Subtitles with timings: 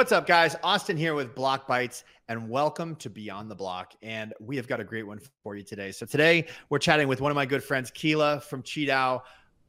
[0.00, 0.56] What's up, guys?
[0.62, 3.92] Austin here with Blockbytes, and welcome to Beyond the Block.
[4.02, 5.92] And we have got a great one for you today.
[5.92, 9.20] So today we're chatting with one of my good friends, Kila from QiDao,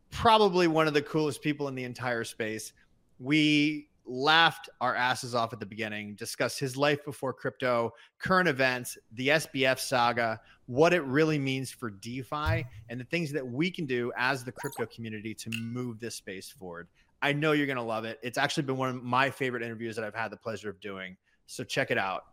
[0.10, 2.72] probably one of the coolest people in the entire space.
[3.20, 8.98] We laughed our asses off at the beginning, discussed his life before crypto, current events,
[9.12, 13.86] the SBF saga, what it really means for DeFi, and the things that we can
[13.86, 16.88] do as the crypto community to move this space forward.
[17.22, 18.20] I know you're going to love it.
[18.24, 21.18] It's actually been one of my favorite interviews that I've had the pleasure of doing.
[21.46, 22.24] So check it out.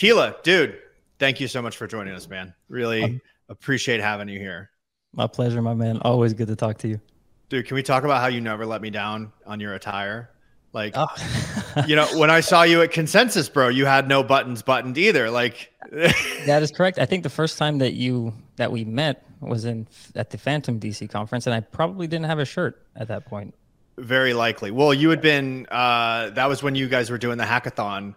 [0.00, 0.78] Kila, dude,
[1.18, 2.54] thank you so much for joining us, man.
[2.70, 3.20] Really um,
[3.50, 4.70] appreciate having you here.
[5.12, 5.98] My pleasure, my man.
[5.98, 7.02] Always good to talk to you.
[7.50, 10.30] Dude, can we talk about how you never let me down on your attire?
[10.72, 11.06] Like, oh.
[11.86, 15.30] you know, when I saw you at Consensus, bro, you had no buttons buttoned either.
[15.30, 16.98] Like, that is correct.
[16.98, 20.80] I think the first time that you that we met was in at the Fantom
[20.80, 23.54] DC conference, and I probably didn't have a shirt at that point.
[23.98, 24.70] Very likely.
[24.70, 25.66] Well, you had been.
[25.70, 28.14] uh That was when you guys were doing the hackathon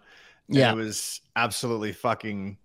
[0.47, 0.71] yeah.
[0.71, 2.57] It was absolutely fucking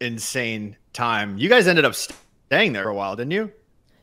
[0.00, 1.38] insane time.
[1.38, 3.52] You guys ended up staying there for a while, didn't you?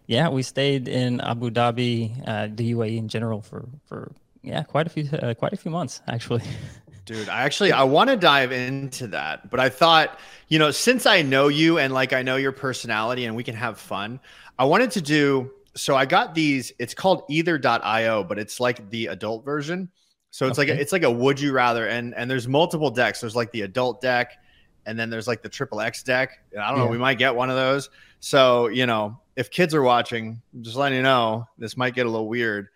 [0.07, 4.87] Yeah, we stayed in Abu Dhabi, uh, the UAE in general for for yeah, quite
[4.87, 6.43] a few uh, quite a few months actually.
[7.05, 11.05] Dude, I actually I want to dive into that, but I thought, you know, since
[11.05, 14.19] I know you and like I know your personality and we can have fun,
[14.57, 19.07] I wanted to do so I got these it's called either.io, but it's like the
[19.07, 19.89] adult version.
[20.33, 20.71] So it's okay.
[20.71, 23.21] like a, it's like a would you rather, and and there's multiple decks.
[23.21, 24.31] There's like the adult deck,
[24.87, 26.39] and then there's like the triple X deck.
[26.59, 26.85] I don't yeah.
[26.85, 26.89] know.
[26.89, 27.91] We might get one of those.
[28.19, 32.09] So you know, if kids are watching, just letting you know, this might get a
[32.09, 32.69] little weird.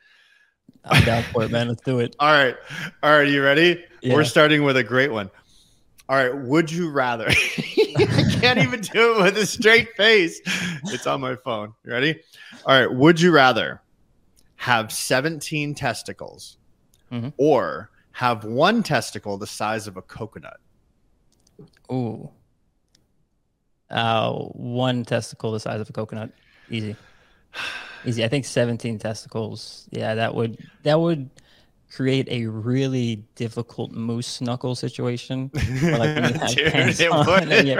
[0.86, 1.68] I'm down for it, man.
[1.68, 2.16] Let's do it.
[2.20, 2.56] All right,
[3.02, 3.28] all right.
[3.28, 3.84] You ready?
[4.02, 4.14] Yeah.
[4.14, 5.32] We're starting with a great one.
[6.08, 6.38] All right.
[6.38, 7.26] Would you rather?
[7.28, 10.40] I can't even do it with a straight face.
[10.86, 11.74] It's on my phone.
[11.84, 12.22] You ready?
[12.68, 12.94] All right.
[12.94, 13.82] Would you rather
[14.58, 16.57] have 17 testicles?
[17.12, 17.30] Mm-hmm.
[17.38, 20.60] or have one testicle the size of a coconut.
[21.92, 22.30] Ooh.
[23.90, 26.32] Uh, one testicle the size of a coconut.
[26.70, 26.96] Easy.
[28.06, 28.24] Easy.
[28.24, 29.88] I think 17 testicles.
[29.92, 31.30] Yeah, that would that would
[31.92, 35.52] create a really difficult moose knuckle situation.
[35.82, 37.80] Like Dude, you, you,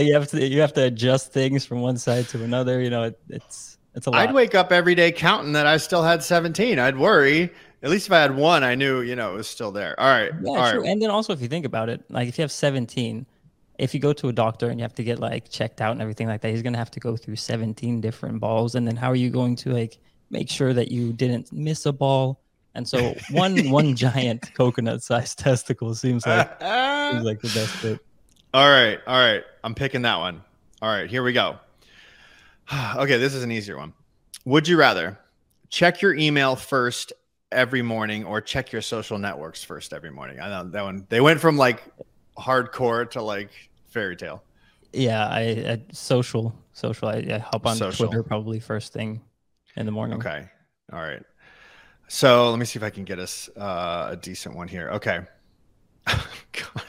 [0.00, 2.80] you, have to you have to adjust things from one side to another.
[2.80, 4.28] You know, it, it's it's a lot.
[4.28, 6.78] I'd wake up every day counting that I still had 17.
[6.78, 7.50] I'd worry
[7.84, 9.98] at least if I had one, I knew, you know, it was still there.
[10.00, 10.32] All right.
[10.42, 10.80] Yeah, all true.
[10.80, 10.88] Right.
[10.88, 13.26] And then also, if you think about it, like if you have 17,
[13.78, 16.00] if you go to a doctor and you have to get like checked out and
[16.00, 18.74] everything like that, he's going to have to go through 17 different balls.
[18.74, 19.98] And then how are you going to like
[20.30, 22.40] make sure that you didn't miss a ball?
[22.74, 28.00] And so one one giant coconut sized testicle seems like seems like the best fit.
[28.54, 29.44] All right, all right.
[29.62, 30.40] I'm picking that one.
[30.80, 31.58] All right, here we go.
[32.96, 33.92] okay, this is an easier one.
[34.46, 35.18] Would you rather
[35.68, 37.12] check your email first
[37.54, 40.40] every morning or check your social networks first every morning.
[40.40, 41.06] I know that one.
[41.08, 41.82] They went from like
[42.36, 43.50] hardcore to like
[43.86, 44.42] fairy tale.
[44.92, 47.08] Yeah, I, I social social.
[47.08, 48.06] I, I hop on social.
[48.06, 49.20] Twitter probably first thing
[49.76, 50.18] in the morning.
[50.18, 50.48] Okay,
[50.92, 51.22] all right.
[52.08, 54.90] So let me see if I can get us uh, a decent one here.
[54.90, 55.20] Okay.
[56.06, 56.82] God,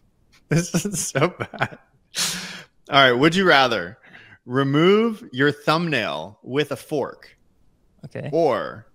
[0.48, 1.78] this is so bad.
[2.90, 3.12] All right.
[3.12, 3.98] Would you rather
[4.46, 7.36] remove your thumbnail with a fork?
[8.06, 8.30] Okay.
[8.32, 8.86] Or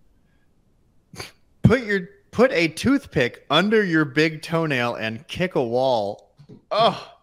[1.68, 6.34] put your put a toothpick under your big toenail and kick a wall.
[6.72, 7.14] Oh,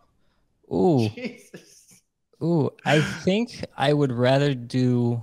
[0.72, 2.02] ooh, Jesus.
[2.42, 2.70] ooh!
[2.84, 5.22] I think I would rather do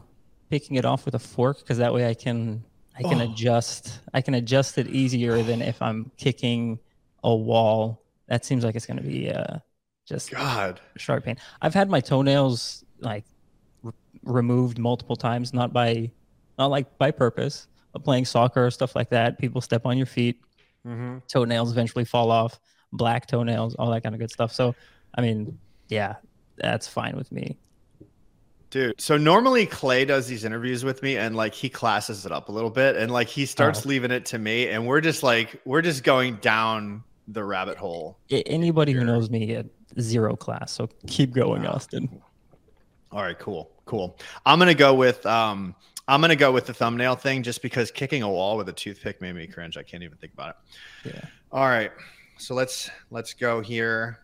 [0.50, 2.64] picking it off with a fork because that way I can
[2.98, 3.32] I can oh.
[3.32, 6.80] adjust I can adjust it easier than if I'm kicking
[7.24, 8.02] a wall.
[8.28, 9.58] That seems like it's going to be uh,
[10.06, 11.38] just God sharp pain.
[11.62, 13.26] I've had my toenails like
[13.84, 13.94] r-
[14.24, 16.12] removed multiple times, not by
[16.58, 17.68] not like by purpose,
[18.00, 20.42] playing soccer or stuff like that, people step on your feet,
[20.86, 21.20] mm-hmm.
[21.28, 22.60] toenails eventually fall off,
[22.92, 24.54] black toenails, all that kind of good stuff.
[24.54, 24.76] So,
[25.16, 25.58] I mean,
[25.90, 26.16] yeah,
[26.58, 27.58] that's fine with me.
[28.70, 32.48] Dude, so normally Clay does these interviews with me and like he classes it up
[32.48, 33.90] a little bit and like he starts oh.
[33.90, 38.18] leaving it to me and we're just like we're just going down the rabbit hole.
[38.30, 39.66] Anybody who knows me at
[40.00, 41.74] zero class, so keep going, wow.
[41.74, 42.22] Austin.
[43.12, 43.70] All right, cool.
[43.86, 44.18] Cool.
[44.46, 45.76] I'm going to go with um
[46.08, 49.22] I'm gonna go with the thumbnail thing just because kicking a wall with a toothpick
[49.22, 49.78] made me cringe.
[49.78, 50.50] I can't even think about
[51.06, 51.14] it.
[51.14, 51.22] Yeah.
[51.52, 51.92] All right.
[52.38, 54.20] So let's let's go here.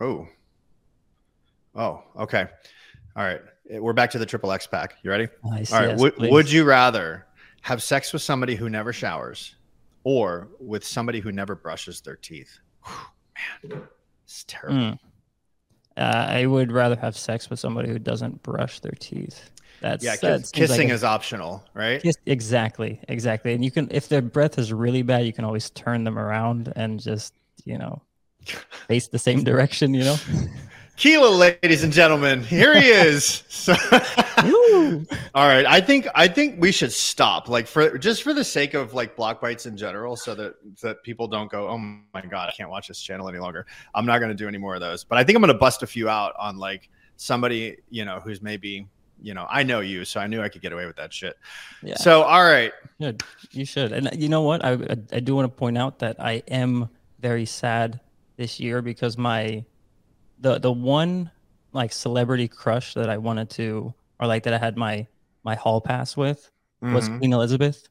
[0.00, 0.26] Oh.
[1.74, 2.46] Oh, okay.
[3.14, 3.40] All right.
[3.70, 4.96] We're back to the triple X pack.
[5.02, 5.28] You ready?
[5.44, 5.72] Nice.
[5.72, 5.90] All right.
[5.90, 7.26] yes, would, would you rather
[7.62, 9.56] have sex with somebody who never showers
[10.04, 12.58] or with somebody who never brushes their teeth?
[12.84, 13.82] Whew, man,
[14.24, 14.78] it's terrible.
[14.78, 14.98] Mm.
[15.96, 19.50] Uh, I would rather have sex with somebody who doesn't brush their teeth.
[19.80, 22.02] That's Yeah, that like kissing a- is optional, right?
[22.02, 23.52] Kiss, exactly, exactly.
[23.54, 26.72] And you can, if their breath is really bad, you can always turn them around
[26.76, 27.34] and just,
[27.64, 28.02] you know,
[28.88, 29.94] face the same direction.
[29.94, 30.16] You know.
[30.96, 33.42] Kila, ladies and gentlemen, here he is.
[33.66, 33.74] So,
[35.34, 38.74] all right, I think I think we should stop, like for just for the sake
[38.74, 42.52] of like Blockbytes in general, so that that people don't go, oh my god, I
[42.52, 43.66] can't watch this channel any longer.
[43.92, 45.58] I'm not going to do any more of those, but I think I'm going to
[45.58, 48.86] bust a few out on like somebody you know who's maybe
[49.20, 51.36] you know I know you, so I knew I could get away with that shit.
[51.82, 51.96] Yeah.
[51.96, 53.22] So all right, Good.
[53.50, 53.90] You should.
[53.90, 54.64] And you know what?
[54.64, 56.88] I, I, I do want to point out that I am
[57.18, 57.98] very sad
[58.36, 59.64] this year because my
[60.40, 61.30] the the one
[61.72, 65.06] like celebrity crush that I wanted to or like that I had my
[65.44, 66.50] my hall pass with
[66.80, 67.18] was Mhm.
[67.18, 67.88] Queen Elizabeth.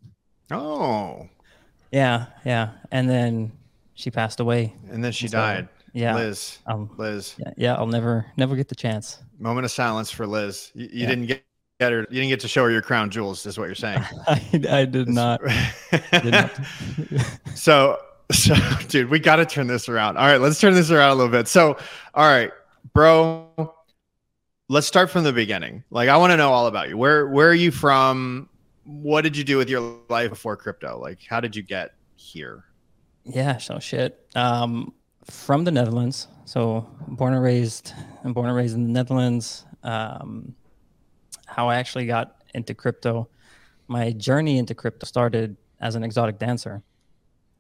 [0.52, 1.28] oh,
[1.92, 2.72] Yeah, yeah.
[2.92, 3.52] And then
[3.94, 4.74] she passed away.
[4.92, 5.68] and then she So, died.
[5.94, 6.16] Yeah.
[6.16, 7.36] Liz, Um Liz.
[7.38, 9.20] yeah, yeah, I'll never never get the chance.
[9.40, 10.72] Moment of silence for Liz.
[10.74, 11.08] You, you Yeah.
[11.10, 11.44] didn't get.
[11.78, 14.02] Get her, you didn't get to show her your crown jewels, is what you're saying.
[14.30, 15.42] I, I did not.
[16.24, 16.58] Did not.
[17.54, 18.00] so
[18.32, 18.56] so
[18.88, 21.32] dude we got to turn this around all right let's turn this around a little
[21.32, 21.78] bit so
[22.14, 22.52] all right
[22.94, 23.74] bro
[24.68, 27.48] let's start from the beginning like i want to know all about you where where
[27.48, 28.50] are you from
[28.84, 32.66] what did you do with your life before crypto like how did you get here
[33.24, 34.20] Yeah, so shit.
[34.36, 34.94] Um,
[35.30, 36.28] from the Netherlands.
[36.46, 37.94] So born and raised,
[38.24, 39.66] I'm born and raised in the Netherlands.
[39.84, 40.54] Um,
[41.48, 43.30] how I actually got into crypto,
[43.88, 46.84] my journey into crypto started as an exotic dancer.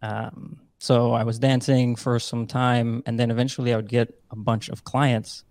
[0.02, 4.36] Um, so I was dancing for some time, and then eventually I would get a
[4.36, 5.44] bunch of clients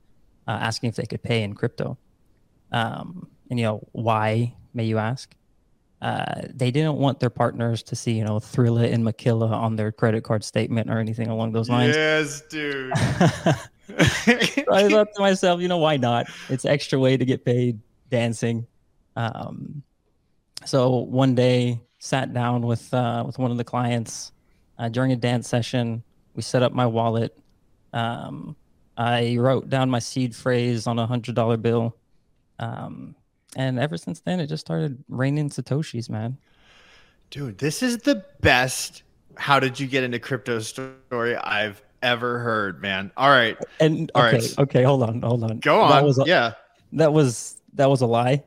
[0.46, 1.98] uh, asking if they could pay in crypto.
[2.72, 4.54] Um, and you know why?
[4.74, 5.34] May you ask?
[6.04, 9.90] uh, they didn't want their partners to see, you know, Thrilla and Makilla on their
[9.90, 11.96] credit card statement or anything along those lines.
[11.96, 12.92] yes dude
[13.88, 16.26] So I thought to myself, you know, why not?
[16.50, 17.80] It's extra way to get paid
[18.10, 18.66] dancing.
[19.16, 19.82] Um,
[20.66, 24.32] so one day, sat down with uh, with one of the clients
[24.78, 26.02] uh, during a dance session.
[26.34, 27.36] We set up my wallet.
[27.92, 28.56] Um,
[28.96, 31.96] I wrote down my seed phrase on a hundred dollar bill,
[32.58, 33.14] um,
[33.56, 36.36] and ever since then, it just started raining satoshis, man.
[37.30, 39.02] dude this is the best
[39.36, 44.22] how did you get into crypto story i've ever heard man all right And All
[44.26, 44.58] okay, right.
[44.58, 45.58] okay, hold on, hold on.
[45.58, 46.52] go That on was a, yeah
[46.92, 48.44] that was that was a lie.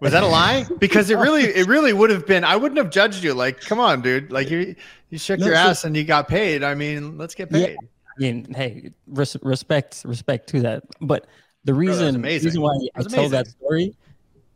[0.00, 0.66] Was that a lie?
[0.78, 2.44] Because it really, it really would have been.
[2.44, 3.32] I wouldn't have judged you.
[3.34, 4.30] Like, come on, dude.
[4.30, 4.74] Like you,
[5.10, 6.62] you shook No, your ass and you got paid.
[6.62, 7.66] I mean, let's get Yeah.
[7.66, 7.78] paid.
[7.80, 10.82] I mean, hey, res- respect, respect to that.
[11.00, 11.26] But
[11.64, 12.46] the reason, amazing.
[12.48, 13.96] reason why I was tell that story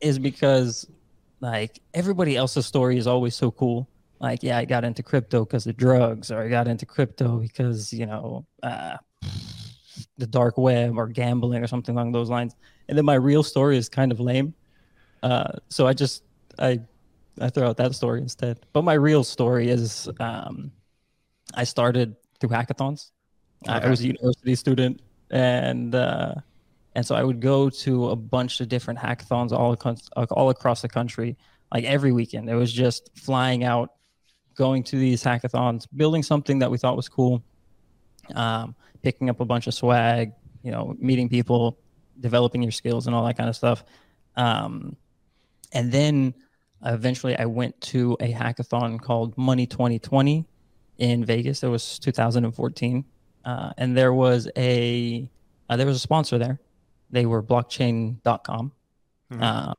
[0.00, 0.86] is because,
[1.40, 3.88] like, everybody else's story is always so cool.
[4.20, 7.92] Like, yeah, I got into crypto because of drugs, or I got into crypto because
[7.92, 8.96] you know uh,
[10.18, 12.54] the dark web or gambling or something along those lines.
[12.88, 14.54] And then my real story is kind of lame.
[15.22, 16.22] Uh, so I just
[16.58, 16.80] I
[17.40, 18.60] I throw out that story instead.
[18.72, 20.72] But my real story is um,
[21.54, 23.10] I started through hackathons.
[23.66, 26.34] Uh, I was a university student, and uh,
[26.94, 30.82] and so I would go to a bunch of different hackathons all across, all across
[30.82, 31.36] the country,
[31.72, 32.48] like every weekend.
[32.48, 33.94] It was just flying out,
[34.54, 37.42] going to these hackathons, building something that we thought was cool,
[38.34, 40.32] um, picking up a bunch of swag,
[40.62, 41.78] you know, meeting people,
[42.20, 43.84] developing your skills, and all that kind of stuff.
[44.36, 44.96] Um,
[45.72, 46.34] and then
[46.84, 50.46] eventually, I went to a hackathon called Money 2020
[50.98, 51.62] in Vegas.
[51.62, 53.04] It was 2014,
[53.44, 55.28] uh, and there was a
[55.68, 56.60] uh, there was a sponsor there.
[57.10, 58.72] They were blockchain.com.
[59.32, 59.42] Mhm.
[59.42, 59.74] Uh,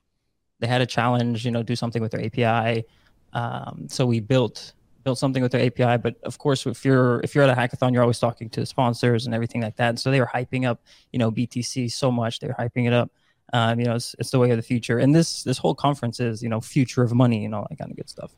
[0.59, 2.85] they had a challenge, you know, do something with their API.
[3.33, 5.97] Um, so we built built something with their API.
[5.97, 8.65] But of course, if you're if you're at a hackathon, you're always talking to the
[8.65, 9.89] sponsors and everything like that.
[9.89, 10.81] And So they were hyping up,
[11.11, 12.39] you know, BTC so much.
[12.39, 13.11] They were hyping it up.
[13.53, 14.99] Um, you know, it's, it's the way of the future.
[14.99, 17.91] And this this whole conference is, you know, future of money and all that kind
[17.91, 18.31] of good stuff.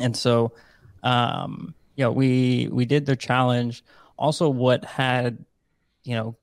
[0.00, 0.52] And so,
[1.02, 3.84] um, you know, we we did the challenge.
[4.18, 5.44] Also, what had,
[6.04, 6.36] you know,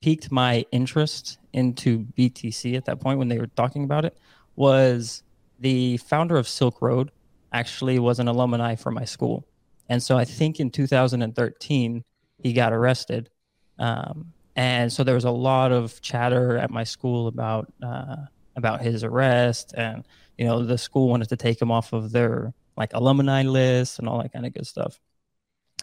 [0.00, 4.16] piqued my interest into BTC at that point when they were talking about it
[4.56, 5.22] was
[5.58, 7.10] the founder of Silk Road
[7.52, 9.46] actually was an alumni from my school.
[9.88, 12.04] And so I think in 2013,
[12.42, 13.28] he got arrested.
[13.78, 18.16] Um, and so there was a lot of chatter at my school about uh,
[18.56, 20.06] about his arrest, and
[20.38, 24.08] you know the school wanted to take him off of their like alumni list and
[24.08, 25.00] all that kind of good stuff.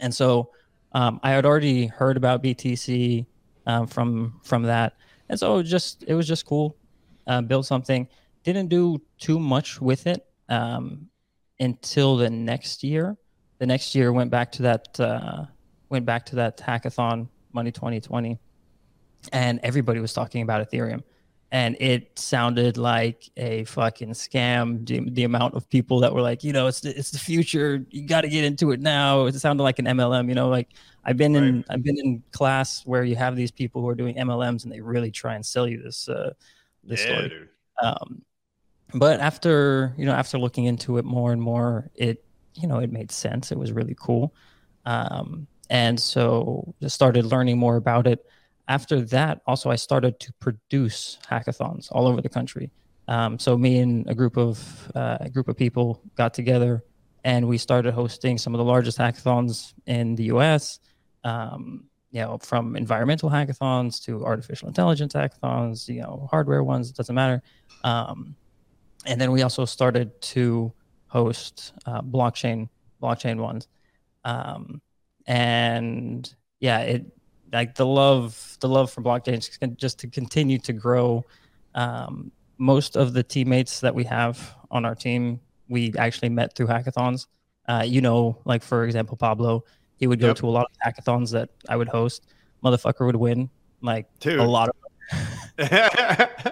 [0.02, 0.52] And so
[0.94, 3.26] Um, I had already heard about BTC
[3.66, 4.94] um, from from that,
[5.30, 6.76] and so it was just it was just cool.
[7.28, 8.08] Uh, something.
[8.44, 11.10] Didn't do too much with it um,
[11.60, 13.18] until the next year.
[13.60, 15.46] The next year went back to that uh,
[15.90, 18.40] went back to that hackathon Money 2020,
[19.34, 21.04] and everybody was talking about Ethereum
[21.52, 24.86] and it sounded like a fucking scam.
[24.86, 27.86] The, the, amount of people that were like, you know, it's the, it's the future.
[27.90, 29.26] You got to get into it now.
[29.26, 30.28] It sounded like an MLM.
[30.28, 30.70] You know, like
[31.06, 31.44] I've been right.
[31.44, 34.72] in I've been in class where you have these people who are doing MLMs and
[34.72, 36.34] they really try and sell you this uh,
[36.84, 37.30] this yeah, story.
[37.30, 37.50] Dude.
[37.82, 38.22] Um,
[38.94, 42.92] but after you know after looking into it more and more, it you know it
[42.92, 43.54] made sense.
[43.54, 44.36] It was really cool,
[44.86, 48.26] um, and so just started learning more about it
[48.68, 52.72] after that, also I started to produce hackathons all over the country.
[53.08, 56.84] Um, so me and a group of uh, a group of people got together,
[57.24, 60.80] and we started hosting some of the largest hackathons in the U.S.
[61.24, 66.96] Um, you know, from environmental hackathons to artificial intelligence hackathons, you know, hardware ones, it
[66.96, 67.42] doesn't matter.
[67.84, 68.36] Um,
[69.06, 70.74] and then we also started to
[71.08, 72.68] host uh, blockchain
[73.02, 73.70] blockchain ones,
[74.26, 74.82] um,
[75.26, 77.06] and yeah, it
[77.52, 81.24] like the love the love for blockchain just to continue to grow
[81.76, 85.40] um, most of the teammates that we have on our team
[85.70, 87.28] we actually met through hackathons
[87.68, 89.64] uh, you know like for example pablo
[89.98, 90.36] he would go yep.
[90.36, 92.26] to a lot of hackathons that i would host
[92.64, 93.50] motherfucker would win
[93.82, 94.40] like Dude.
[94.40, 94.76] a lot of
[95.60, 96.52] uh,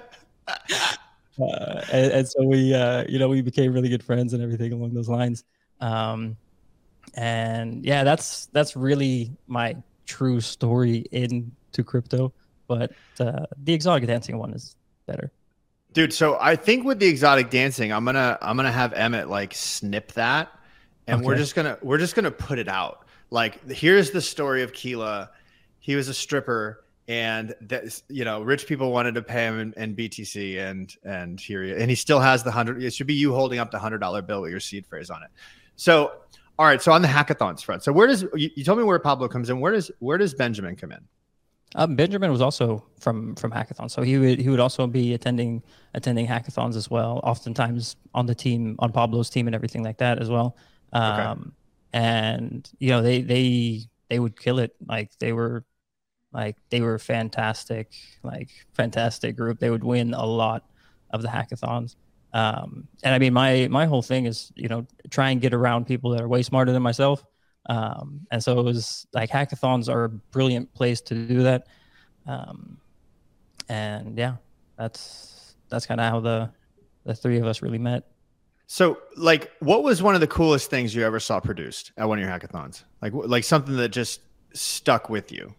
[1.91, 4.93] and, and, so we uh, you know we became really good friends and everything along
[4.93, 5.43] those lines
[5.81, 6.37] um,
[7.15, 12.33] and yeah that's that's really my true story into crypto,
[12.67, 15.31] but uh, the exotic dancing one is better.
[15.93, 19.53] Dude, so I think with the exotic dancing, I'm gonna I'm gonna have Emmett like
[19.53, 20.51] snip that,
[21.07, 21.25] and okay.
[21.25, 23.05] we're just gonna we're just gonna put it out.
[23.29, 25.29] Like, here's the story of Kila.
[25.79, 29.73] He was a stripper, and that you know, rich people wanted to pay him in,
[29.73, 32.83] in BTC, and and here he, and he still has the hundred.
[32.83, 35.23] It should be you holding up the hundred dollar bill with your seed phrase on
[35.23, 35.29] it.
[35.77, 36.11] So
[36.57, 36.81] all right.
[36.81, 39.49] So on the hackathons front, so where does you, you told me where Pablo comes
[39.49, 39.59] in?
[39.59, 41.01] Where does where does Benjamin come in?
[41.75, 45.61] Um, Benjamin was also from from hackathons, so he would he would also be attending
[45.93, 47.19] attending hackathons as well.
[47.23, 50.55] Oftentimes on the team, on Pablo's team, and everything like that as well.
[50.93, 51.51] Um, okay.
[51.93, 54.75] And you know they they they would kill it.
[54.87, 55.65] Like they were
[56.31, 57.91] like they were fantastic,
[58.23, 59.59] like fantastic group.
[59.59, 60.63] They would win a lot
[61.11, 61.95] of the hackathons.
[62.35, 65.87] Um, and I mean, my my whole thing is, you know, try and get around
[65.87, 67.25] people that are way smarter than myself.
[67.67, 71.67] Um, and so it was like hackathons are a brilliant place to do that.
[72.27, 72.77] Um,
[73.69, 74.35] and yeah,
[74.77, 76.51] that's that's kind of how the
[77.05, 78.03] the three of us really met.
[78.67, 82.19] So, like, what was one of the coolest things you ever saw produced at one
[82.19, 82.83] of your hackathons?
[83.01, 84.21] Like, like something that just
[84.53, 85.53] stuck with you.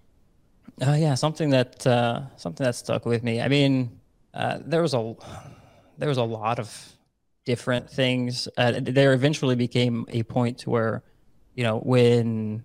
[0.85, 3.41] Uh, yeah, something that uh, something that stuck with me.
[3.41, 3.99] I mean,
[4.35, 5.15] uh, there was a
[5.99, 6.93] there was a lot of
[7.45, 8.49] different things.
[8.57, 11.03] Uh, there eventually became a point to where,
[11.55, 12.65] you know, when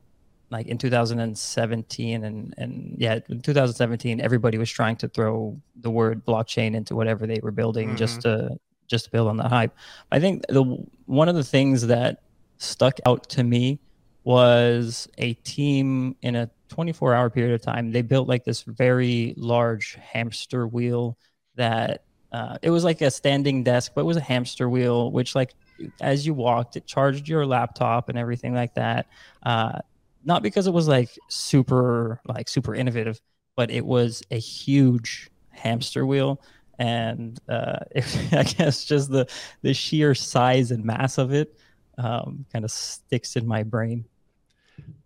[0.50, 6.26] like in 2017 and and yeah, in 2017, everybody was trying to throw the word
[6.26, 7.98] blockchain into whatever they were building mm-hmm.
[7.98, 8.50] just to
[8.88, 9.74] just to build on the hype.
[10.12, 10.64] I think the
[11.06, 12.22] one of the things that
[12.58, 13.80] stuck out to me
[14.24, 17.92] was a team in a 24 hour period of time.
[17.92, 21.18] They built like this very large hamster wheel
[21.56, 25.36] that uh, it was like a standing desk, but it was a hamster wheel, which
[25.36, 25.54] like
[26.00, 29.08] as you walked, it charged your laptop and everything like that.
[29.44, 29.80] Uh,
[30.24, 33.20] not because it was like super like super innovative,
[33.56, 36.42] but it was a huge hamster wheel,
[36.80, 39.28] and uh, it, I guess just the
[39.62, 41.60] the sheer size and mass of it
[41.98, 44.06] um, kind of sticks in my brain.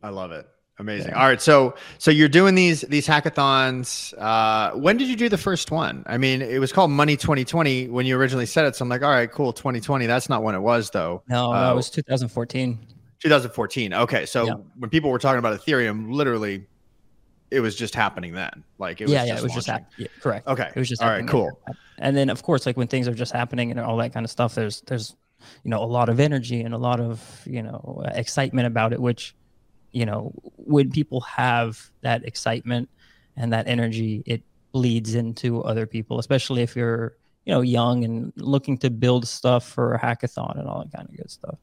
[0.04, 0.48] I love it.
[0.78, 1.12] Amazing.
[1.12, 1.22] Yeah.
[1.22, 1.42] All right.
[1.42, 4.14] So so you're doing these these hackathons.
[4.18, 6.04] Uh, when did you do the first one?
[6.06, 8.76] I mean, it was called Money 2020 when you originally said it.
[8.76, 10.06] So I'm like, all right, cool, 2020.
[10.06, 11.24] That's not when it was though.
[11.30, 12.78] No, uh, it was 2014.
[13.22, 13.94] 2014.
[13.94, 14.26] Okay.
[14.26, 14.54] So yeah.
[14.78, 16.68] when people were talking about Ethereum, literally
[17.52, 18.64] it was just happening then.
[18.78, 19.92] Like it was yeah, yeah, it was just happening.
[19.98, 20.48] Yeah, correct.
[20.48, 20.72] Okay.
[20.76, 21.58] It was just all right, cool.
[22.00, 24.30] And then of course, like when things are just happening and all that kind of
[24.30, 25.16] stuff, there's there's
[25.64, 29.00] you know a lot of energy and a lot of you know excitement about it,
[29.00, 29.36] which
[29.96, 32.90] you know, when people have that excitement
[33.38, 38.34] and that energy, it bleeds into other people, especially if you're, you know, young and
[38.36, 41.56] looking to build stuff for a hackathon and all that kind of good stuff.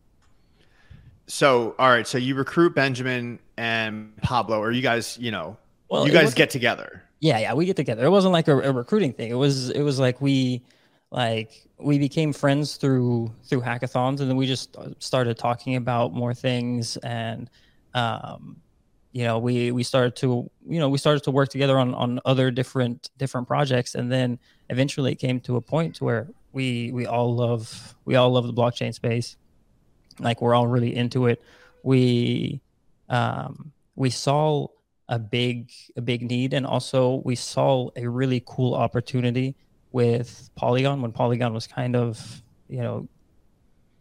[1.26, 2.06] So, all right.
[2.06, 5.58] So you recruit Benjamin and Pablo, or you guys, you know,
[5.90, 7.02] well, you guys get together.
[7.20, 8.02] Yeah, yeah, we get together.
[8.02, 9.30] It wasn't like a, a, recruiting thing.
[9.30, 10.62] It was, it was like we,
[11.10, 16.32] like we became friends through through hackathons, and then we just started talking about more
[16.32, 17.50] things and
[17.94, 18.56] um,
[19.12, 22.18] you know, we we started to you know we started to work together on on
[22.24, 24.38] other different different projects, and then
[24.70, 28.54] eventually it came to a point where we we all love we all love the
[28.54, 29.36] blockchain space,
[30.18, 31.42] like we're all really into it.
[31.82, 32.62] We
[33.10, 34.68] um, we saw
[35.08, 39.56] a big a big need, and also we saw a really cool opportunity
[39.92, 43.08] with Polygon when Polygon was kind of you know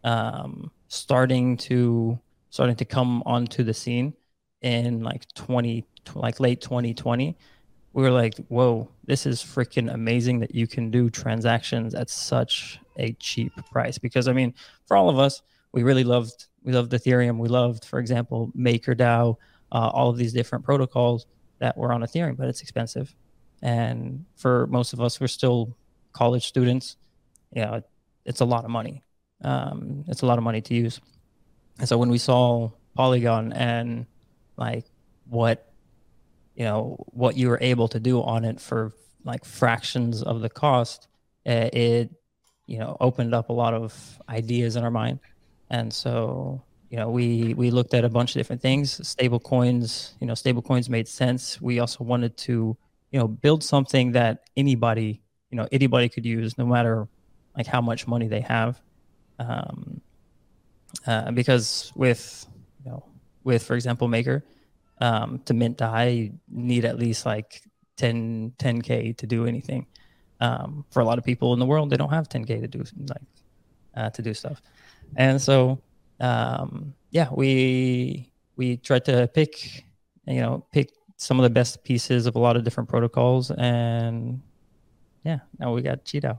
[0.04, 2.18] um, starting to
[2.52, 4.12] starting to come onto the scene
[4.60, 7.34] in like 20 like late 2020
[7.94, 12.78] we were like whoa this is freaking amazing that you can do transactions at such
[12.98, 13.96] a cheap price.
[13.96, 14.52] Because i mean
[14.86, 15.42] for all of us
[15.72, 17.38] we really loved we loved ethereum.
[17.38, 19.36] We loved for example makerdao
[19.72, 21.26] uh, all of these different protocols
[21.58, 23.14] that were on ethereum but it's expensive.
[23.62, 25.74] And for most of us we're still
[26.12, 26.96] college students.
[27.52, 27.82] Yeah you know,
[28.26, 29.02] it's a lot of money.
[29.42, 31.00] Um, it's a lot of money to use
[31.82, 34.06] and so when we saw polygon and
[34.56, 34.86] like
[35.28, 35.70] what
[36.54, 38.92] you know what you were able to do on it for
[39.24, 41.08] like fractions of the cost
[41.46, 42.10] uh, it
[42.66, 45.18] you know opened up a lot of ideas in our mind.
[45.70, 49.06] And so you know we we looked at a bunch of different things.
[49.06, 51.60] Stable coins you know stable coins made sense.
[51.60, 52.76] We also wanted to
[53.10, 57.08] you know build something that anybody you know anybody could use no matter
[57.56, 58.80] like how much money they have.
[59.38, 60.00] Um
[61.06, 62.46] uh, because with
[62.84, 63.04] you know
[63.44, 64.44] with, for example, Maker,
[65.00, 67.62] um, to mint DAI you need at least like
[67.96, 69.86] 10, 10K to do anything.
[70.40, 72.82] Um, for a lot of people in the world, they don't have 10K to do
[73.08, 73.22] like
[73.96, 74.60] uh, to do stuff.
[75.16, 75.80] And so,
[76.20, 79.84] um, yeah, we we tried to pick,
[80.26, 84.40] you know, pick some of the best pieces of a lot of different protocols, and
[85.24, 86.38] yeah, now we got QiDAO.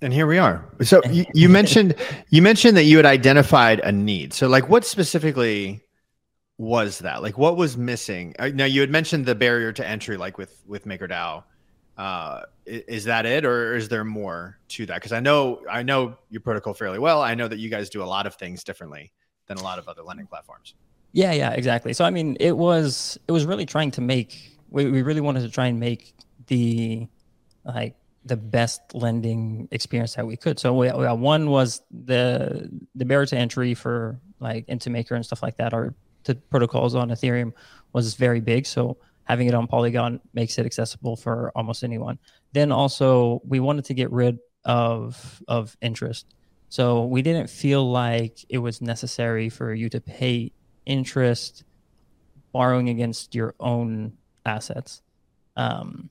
[0.00, 0.64] And here we are.
[0.82, 1.94] So you, you mentioned
[2.30, 4.32] you mentioned that you had identified a need.
[4.32, 5.82] So like, what specifically
[6.58, 7.22] was that?
[7.22, 8.34] Like, what was missing?
[8.38, 11.44] Uh, now, you had mentioned the barrier to entry, like with with MakerDAO.
[11.96, 14.96] Uh, is that it, or is there more to that?
[14.96, 17.22] Because I know I know your protocol fairly well.
[17.22, 19.12] I know that you guys do a lot of things differently
[19.46, 20.74] than a lot of other lending platforms.
[21.12, 21.92] Yeah, yeah, exactly.
[21.92, 25.40] So I mean, it was it was really trying to make we, we really wanted
[25.40, 26.14] to try and make
[26.46, 27.08] the
[27.64, 30.58] like the best lending experience that we could.
[30.58, 35.24] So we, we, one was the the barrier to entry for like into Maker and
[35.24, 37.52] stuff like that are the protocols on Ethereum
[37.92, 38.66] was very big.
[38.66, 42.18] So having it on Polygon makes it accessible for almost anyone.
[42.52, 46.34] Then also we wanted to get rid of of interest.
[46.68, 50.52] So we didn't feel like it was necessary for you to pay
[50.84, 51.64] interest
[52.52, 54.12] borrowing against your own
[54.44, 55.02] assets.
[55.56, 56.10] Um,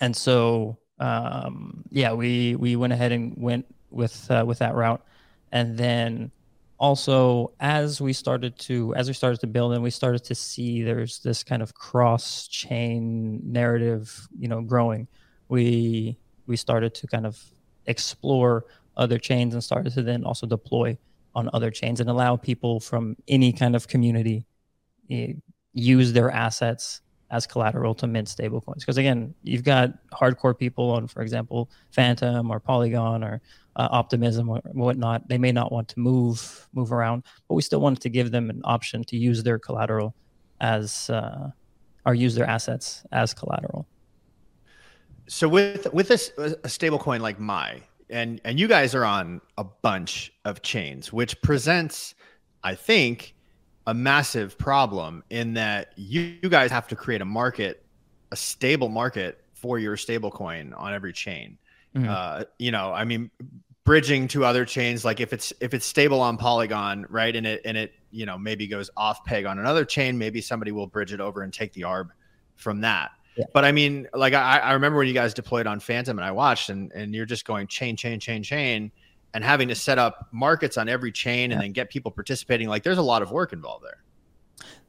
[0.00, 5.04] and so um, yeah, we we went ahead and went with uh, with that route,
[5.52, 6.30] and then
[6.78, 10.82] also as we started to as we started to build and we started to see
[10.82, 15.08] there's this kind of cross chain narrative you know growing
[15.48, 17.42] we we started to kind of
[17.86, 20.96] explore other chains and started to then also deploy
[21.34, 24.44] on other chains and allow people from any kind of community
[25.10, 25.32] eh,
[25.72, 31.08] use their assets as collateral to mint stablecoins because again you've got hardcore people on
[31.08, 33.40] for example Fantom or polygon or
[33.76, 35.28] uh, optimism or whatnot.
[35.28, 38.50] They may not want to move move around, but we still wanted to give them
[38.50, 40.14] an option to use their collateral
[40.60, 41.50] as uh,
[42.04, 43.86] or use their assets as collateral.
[45.28, 49.40] So with with this a stable coin like MAI and and you guys are on
[49.58, 52.14] a bunch of chains, which presents,
[52.64, 53.34] I think,
[53.86, 57.84] a massive problem in that you, you guys have to create a market,
[58.32, 61.58] a stable market for your stable coin on every chain.
[61.94, 62.08] Mm-hmm.
[62.08, 63.30] Uh, you know, I mean,
[63.86, 67.62] bridging to other chains like if it's if it's stable on polygon right and it
[67.64, 71.12] and it you know maybe goes off peg on another chain maybe somebody will bridge
[71.12, 72.08] it over and take the arb
[72.56, 73.44] from that yeah.
[73.54, 76.32] but i mean like I, I remember when you guys deployed on Fantom and i
[76.32, 78.90] watched and and you're just going chain chain chain chain
[79.34, 81.56] and having to set up markets on every chain yeah.
[81.56, 84.02] and then get people participating like there's a lot of work involved there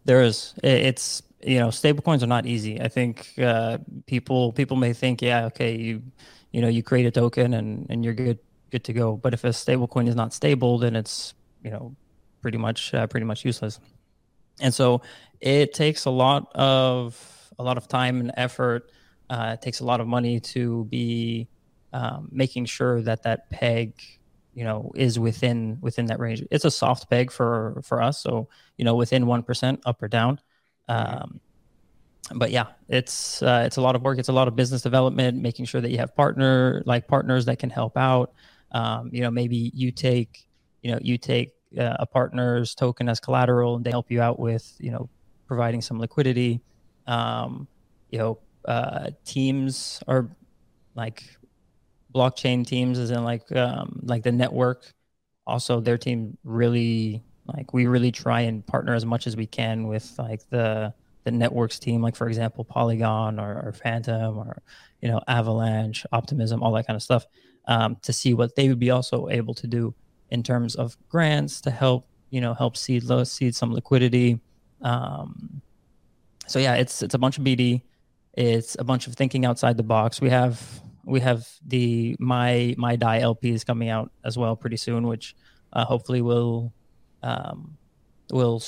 [0.06, 4.94] there is it's you know stablecoins are not easy i think uh, people people may
[4.94, 6.02] think yeah okay you
[6.52, 8.40] you know you create a token and and you're good
[8.72, 9.16] good to go.
[9.16, 11.96] But if a stable coin is not stable, then it's you know
[12.42, 13.80] pretty much uh, pretty much useless.
[14.60, 15.02] And so
[15.40, 18.92] it takes a lot of a lot of time and effort.
[19.30, 21.48] Uh, it takes a lot of money to be
[21.94, 23.94] um, making sure that that peg
[24.58, 28.50] you know is within within that range it's a soft peg for for us so
[28.78, 30.40] you know within 1% up or down
[30.90, 31.40] um,
[32.36, 34.20] but yeah, it's uh, it's a lot of work.
[34.20, 37.60] It's a lot of business development, making sure that you have partner like partners that
[37.60, 38.34] can help out,
[38.72, 40.48] um, you know maybe you take
[40.82, 44.40] you know you take uh, a partner's token as collateral and they help you out
[44.40, 45.10] with you know
[45.48, 46.62] providing some liquidity.
[47.06, 47.68] Um,
[48.12, 50.30] you know, uh, teams are
[50.96, 51.37] like
[52.14, 54.94] blockchain teams, as in like um, like the network.
[55.46, 59.88] Also, their team really like we really try and partner as much as we can
[59.88, 60.94] with like the
[61.24, 64.62] the networks team, like for example, Polygon or, or Fantom or
[65.02, 67.26] you know Avalanche, Optimism, all that kind of stuff,
[67.68, 69.94] um, to see what they would be also able to do
[70.30, 74.40] in terms of grants to help you know help seed seed some liquidity.
[74.82, 75.62] Um,
[76.48, 77.82] so yeah, it's it's a bunch of BD.
[78.34, 80.22] It's a bunch of thinking outside the box.
[80.22, 85.08] We have we have the MAI MAI DAI LPs coming out as well pretty soon,
[85.08, 85.36] which
[85.74, 86.74] uh, hopefully will
[87.24, 87.78] um,
[88.32, 88.62] will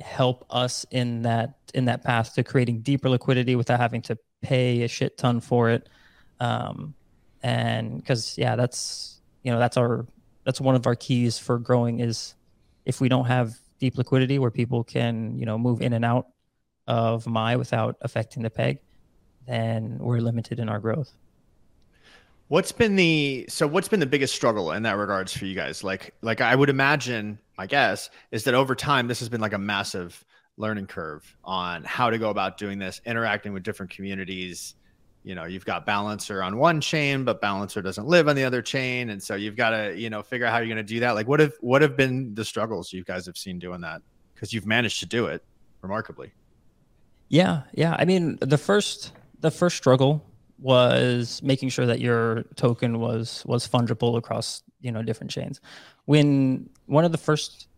[0.00, 4.82] help us in that in that path to creating deeper liquidity without having to pay
[4.82, 5.88] a shit ton for it.
[6.40, 6.94] Um,
[7.42, 10.06] and because yeah, that's you know that's our
[10.44, 12.34] that's one of our keys for growing is
[12.84, 16.26] if we don't have deep liquidity where people can you know move in and out
[16.86, 18.80] of MAI without affecting the peg,
[19.46, 21.12] then we're limited in our growth.
[22.48, 25.84] What's been the so what's been the biggest struggle in that regards for you guys?
[25.84, 29.52] Like like I would imagine, my guess is that over time this has been like
[29.52, 30.24] a massive
[30.56, 34.74] learning curve on how to go about doing this, interacting with different communities.
[35.24, 38.62] You know, you've got Balancer on one chain, but Balancer doesn't live on the other
[38.62, 41.00] chain, and so you've got to you know figure out how you're going to do
[41.00, 41.14] that.
[41.14, 44.00] Like, what have what have been the struggles you guys have seen doing that?
[44.34, 45.44] Because you've managed to do it
[45.82, 46.32] remarkably.
[47.28, 47.94] Yeah, yeah.
[47.98, 50.24] I mean, the first the first struggle
[50.58, 55.60] was making sure that your token was was fungible across you know different chains.
[56.06, 57.68] When one of the first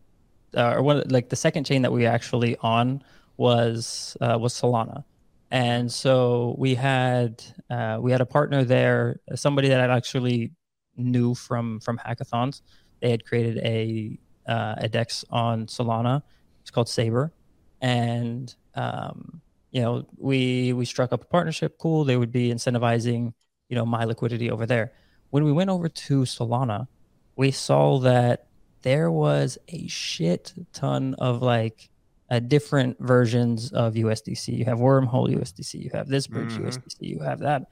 [0.57, 3.03] uh, or one like the second chain that we actually on
[3.37, 5.05] was uh, was Solana,
[5.51, 10.53] and so we had uh, we had a partner there, somebody that I actually
[10.97, 12.63] knew from from hackathons.
[13.01, 16.23] They had created a uh, a dex on Solana.
[16.63, 17.33] It's called Saber,
[17.81, 21.79] and um, you know, we we struck up a partnership.
[21.79, 22.05] Cool.
[22.05, 23.33] They would be incentivizing,
[23.69, 24.93] you know, MAI liquidity over there.
[25.31, 26.89] When we went over to Solana,
[27.37, 28.47] we saw that
[28.83, 31.89] there was a shit ton of like
[32.31, 34.57] uh, different versions of USDC.
[34.57, 36.67] You have Wormhole USDC, you have this bridge mm-hmm.
[36.67, 37.71] USDC, you have that,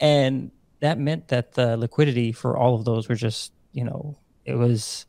[0.00, 4.54] and that meant that the liquidity for all of those were just, you know, it
[4.54, 5.06] was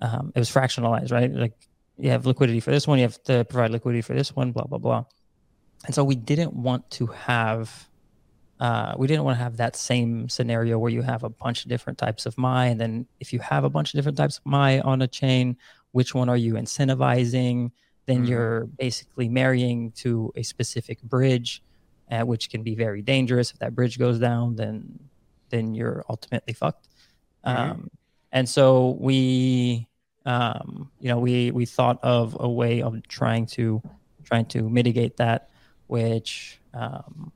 [0.00, 1.32] um, it was fractionalized, right?
[1.32, 1.52] Like
[1.96, 4.64] you have liquidity for this one, you have to provide liquidity for this one, blah
[4.64, 5.04] blah blah
[5.86, 7.88] and so we didn't want to have
[8.60, 11.70] uh, we didn't want to have that same scenario where you have a bunch of
[11.70, 14.46] different types of MAI and then if you have a bunch of different types of
[14.46, 15.56] MAI on a chain
[15.92, 17.70] which one are you incentivizing
[18.06, 18.26] then mm-hmm.
[18.26, 21.62] you're basically marrying to a specific bridge
[22.10, 24.98] uh, which can be very dangerous if that bridge goes down then
[25.48, 26.88] then you're ultimately fucked
[27.46, 27.70] mm-hmm.
[27.72, 27.90] um,
[28.32, 29.88] and so we
[30.26, 33.82] um, you know we we thought of a way of trying to
[34.22, 35.49] trying to mitigate that
[35.90, 37.32] which um,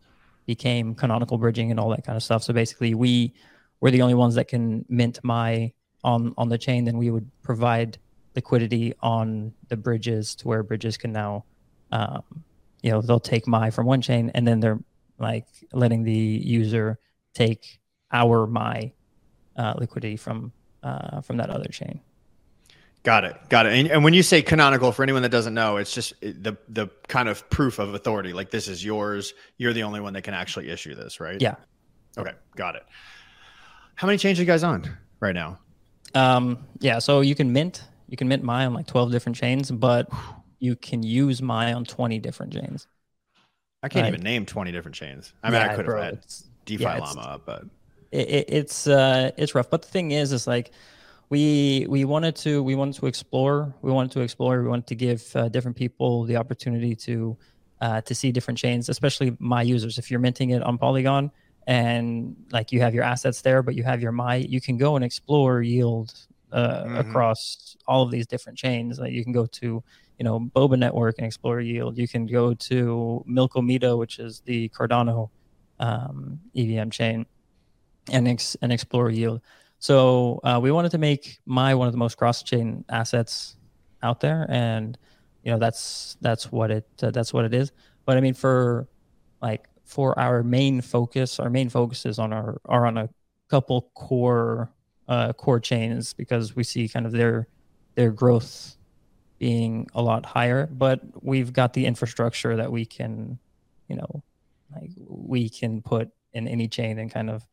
[0.46, 2.42] became canonical bridging and all that kind of stuff.
[2.42, 3.34] So basically, we
[3.80, 5.72] were the only ones that can mint MAI
[6.04, 6.84] on on the chain.
[6.84, 7.98] Then we would provide
[8.34, 11.44] liquidity on the bridges to where bridges can now,
[11.92, 12.22] um,
[12.82, 14.80] you know, they'll take MAI from one chain and then they're
[15.18, 16.98] like letting the user
[17.32, 17.80] take
[18.12, 18.92] our MAI
[19.56, 22.00] uh, liquidity from uh, from that other chain.
[23.04, 23.36] Got it.
[23.50, 23.74] Got it.
[23.74, 26.88] And, and, when you say canonical, for anyone that doesn't know, it's just the the
[27.06, 28.32] kind of proof of authority.
[28.32, 29.34] Like this is yours.
[29.58, 31.40] You're the only one that can actually issue this, right?
[31.40, 31.56] Yeah.
[32.16, 32.32] Okay.
[32.56, 32.86] Got it.
[33.94, 34.90] How many chains are you guys on
[35.20, 35.58] right now?
[36.14, 36.66] Um.
[36.80, 36.98] Yeah.
[36.98, 37.84] So you can mint.
[38.08, 40.08] You can mint MAI on like twelve different chains, but
[40.58, 42.86] you can use MAI on twenty different chains.
[43.82, 45.34] I can't even name twenty different chains.
[45.42, 46.26] I mean, yeah, I could have had
[46.64, 47.64] DeFi yeah, Llama up, but
[48.10, 49.68] it, it, it's uh it's rough.
[49.68, 50.70] But the thing is, is like
[51.30, 54.94] we we wanted to we wanted to explore we wanted to explore we wanted to
[54.94, 57.37] give uh, different people the opportunity to
[57.80, 59.98] uh, to see different chains especially my users.
[59.98, 61.30] If you're minting it on polygon
[61.66, 64.96] and like you have your assets there but you have your MAI you can go
[64.96, 66.14] and explore yield
[66.52, 66.96] uh, mm-hmm.
[66.98, 68.98] across all of these different chains.
[68.98, 69.82] Like you can go to
[70.18, 71.98] you know boba network and explore yield.
[71.98, 75.30] You can go to Milkomeda which is the cardano
[75.80, 77.26] um, evm chain
[78.12, 79.40] and ex- and explore yield
[79.84, 83.58] so uh, we wanted to make MAI one of the most cross-chain assets
[84.02, 84.96] out there, and
[85.42, 87.70] you know that's that's what it uh, that's what it is.
[88.06, 88.88] But I mean, for
[89.42, 93.10] like for our main focus, our main focus is on our are on a
[93.50, 94.72] couple core
[95.06, 97.46] uh, core chains because we see kind of their
[97.94, 98.78] their growth
[99.38, 100.66] being a lot higher.
[100.66, 103.38] But we've got the infrastructure that we can,
[103.88, 104.24] you know,
[104.74, 107.44] like we can put in any chain and kind of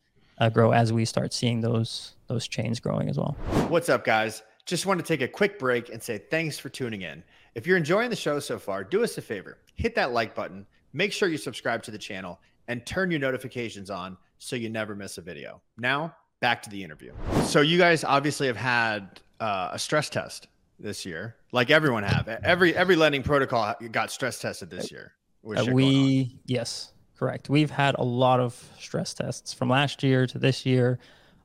[0.41, 3.37] uh, grow as we start seeing those those chains growing as well.
[3.69, 4.41] What's up, guys?
[4.65, 7.23] just want to take a quick break and say thanks for tuning in.
[7.55, 10.65] If you're enjoying the show so far, do us a favor hit that like button,
[10.93, 14.95] make sure you subscribe to the channel, and turn your notifications on so you never
[14.95, 15.59] miss a video.
[15.77, 17.13] Now, back to the interview.
[17.45, 20.47] So, you guys obviously have had uh, a stress test
[20.79, 22.27] this year, like everyone have.
[22.27, 25.13] Every every lending protocol got stress tested this year.
[25.43, 27.49] Uh, we yes, correct.
[27.49, 30.97] We've had a lot of stress tests from last year to this year.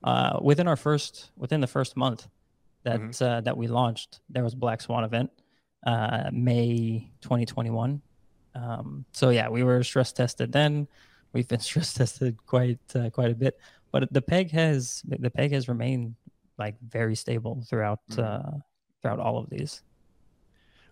[0.03, 2.29] Uh, within our first within the first month
[2.85, 3.25] that mm-hmm.
[3.25, 5.31] uh, that we launched, there was Black Swan event,
[5.87, 8.01] uh, May 2021.
[8.55, 10.89] Um, so yeah, we were stress tested then.
[11.35, 13.61] We've been stress tested quite uh, quite a bit,
[13.93, 16.15] but the peg has the peg has remained
[16.57, 18.23] like very stable throughout mm-hmm.
[18.23, 18.61] uh,
[19.03, 19.83] throughout all of these.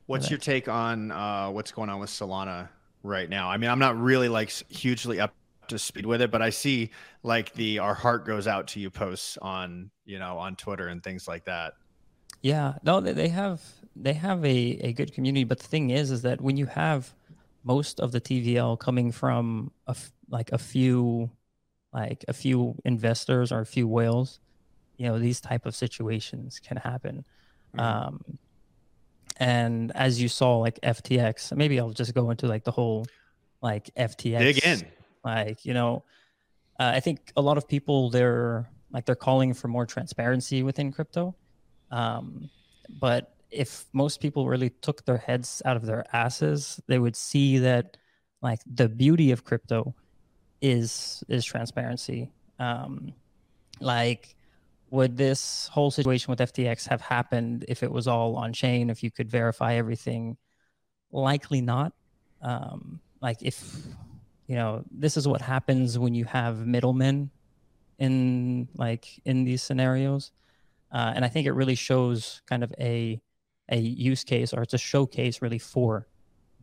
[0.06, 2.68] What's your take on uh, what's going on with Solana
[3.04, 3.48] right now?
[3.48, 5.32] I mean, I'm not really like hugely up
[5.68, 6.90] to speed with it, but I see
[7.22, 11.02] like the our heart goes out to you posts on you know on Twitter and
[11.02, 11.74] things like that.
[12.42, 13.62] Yeah, no, they have
[13.96, 17.14] they have a, a good community, but the thing is, is that when you have
[17.62, 21.30] most of the TVL coming from a f- like a few
[21.92, 24.40] like a few investors or a few whales,
[24.96, 27.24] you know, these type of situations can happen.
[27.76, 27.80] Mm-hmm.
[27.80, 28.38] Um,
[29.36, 33.06] and as you saw, like FTX, maybe I'll just go into like the whole
[33.62, 34.38] like FTX.
[34.38, 34.82] Dig in.
[35.24, 36.04] Like, you know,
[36.78, 40.92] uh, I think a lot of people they're like they're calling for more transparency within
[40.92, 41.34] crypto.
[41.90, 42.50] Um,
[43.00, 47.58] but if most people really took their heads out of their asses, they would see
[47.58, 47.96] that
[48.42, 49.94] like the beauty of crypto
[50.60, 52.30] is is transparency.
[52.58, 53.12] Um,
[53.80, 54.36] like,
[54.94, 58.90] would this whole situation with FTX have happened if it was all on chain?
[58.90, 60.36] If you could verify everything?
[61.10, 61.92] Likely not.
[62.40, 63.82] Um, like if
[64.46, 67.30] you know, this is what happens when you have middlemen
[67.98, 70.30] in like in these scenarios.
[70.92, 73.20] Uh, and I think it really shows kind of a
[73.68, 76.06] a use case or it's a showcase really for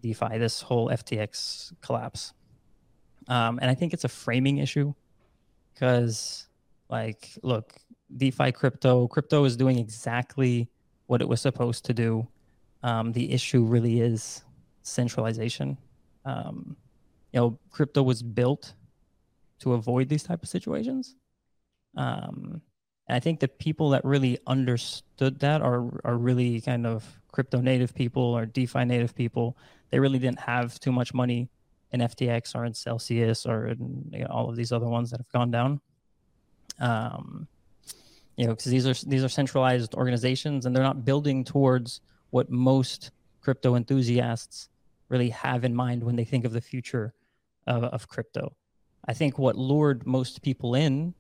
[0.02, 2.34] DeFi, this whole FTX collapse.
[3.28, 4.94] Um, and I think it's a framing issue
[5.74, 6.48] because,
[6.90, 7.74] like, look,
[8.18, 10.70] DeFi crypto, crypto is doing exactly
[11.08, 12.28] what it was supposed to do.
[12.84, 14.44] Um, the issue really is
[14.84, 15.78] centralization.
[16.26, 16.76] Um,
[17.32, 18.74] you know, crypto was built
[19.60, 21.16] to avoid these type of situations.
[21.96, 22.62] Um,
[23.08, 27.62] and I think the people that really understood that are are really kind of crypto
[27.62, 29.58] native people or DeFi native people.
[29.90, 31.50] They really didn't have too much money
[31.92, 35.20] in FTX or in Celsius or in you know, all of these other ones that
[35.20, 35.82] have gone down.
[36.80, 37.48] Um,
[38.42, 42.02] you know, because these are these are centralized organizations and they're not building towards
[42.32, 44.70] what most crypto enthusiasts
[45.10, 47.14] really have in mind when they think of the future
[47.68, 48.52] of, of crypto.
[49.06, 51.14] I think what lured most people in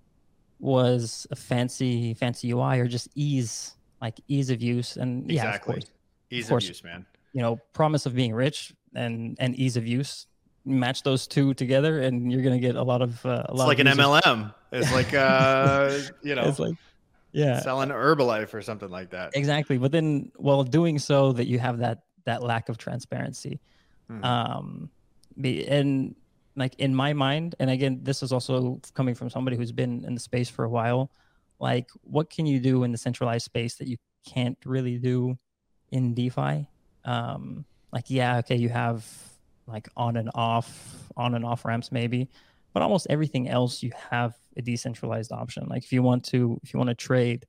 [0.59, 5.35] was a fancy fancy UI or just ease like ease of use and exactly.
[5.35, 5.91] yeah, of course,
[6.31, 7.05] ease of, course, of use, man.
[7.33, 10.25] You know, promise of being rich and and ease of use.
[10.65, 13.69] Match those two together, and you're gonna get a lot of uh, a lot.
[13.69, 13.87] It's like an.
[13.87, 14.53] MLM.
[14.71, 16.75] It's like uh, you know, it's like
[17.31, 19.31] yeah, selling Herbalife or something like that.
[19.35, 23.59] Exactly, but then while doing so, that you have that that lack of transparency.
[24.07, 24.23] Hmm.
[24.23, 24.89] Um,
[25.43, 26.15] and
[26.55, 30.13] like in my mind and again this is also coming from somebody who's been in
[30.13, 31.11] the space for a while
[31.59, 35.37] like what can you do in the centralized space that you can't really do
[35.91, 36.67] in defi
[37.05, 39.05] um like yeah okay you have
[39.67, 42.29] like on and off on and off ramps maybe
[42.73, 46.73] but almost everything else you have a decentralized option like if you want to if
[46.73, 47.45] you want to trade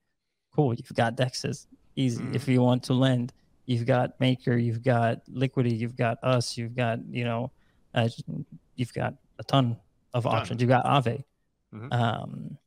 [0.55, 2.35] cool you've got dexes easy mm.
[2.35, 3.33] if you want to lend
[3.67, 7.51] you've got maker you've got Liquity you've got us you've got you know
[7.95, 8.09] uh,
[8.77, 9.77] you've got a ton
[10.15, 10.61] of options.
[10.61, 11.25] You've got Aave.
[11.75, 11.93] Mm-hmm.
[11.93, 12.59] Um,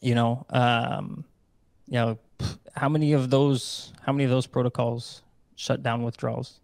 [0.00, 1.24] you know, um,
[1.86, 2.18] you know,
[2.74, 5.22] how many of those how many of those protocols
[5.56, 6.60] shut down withdrawals?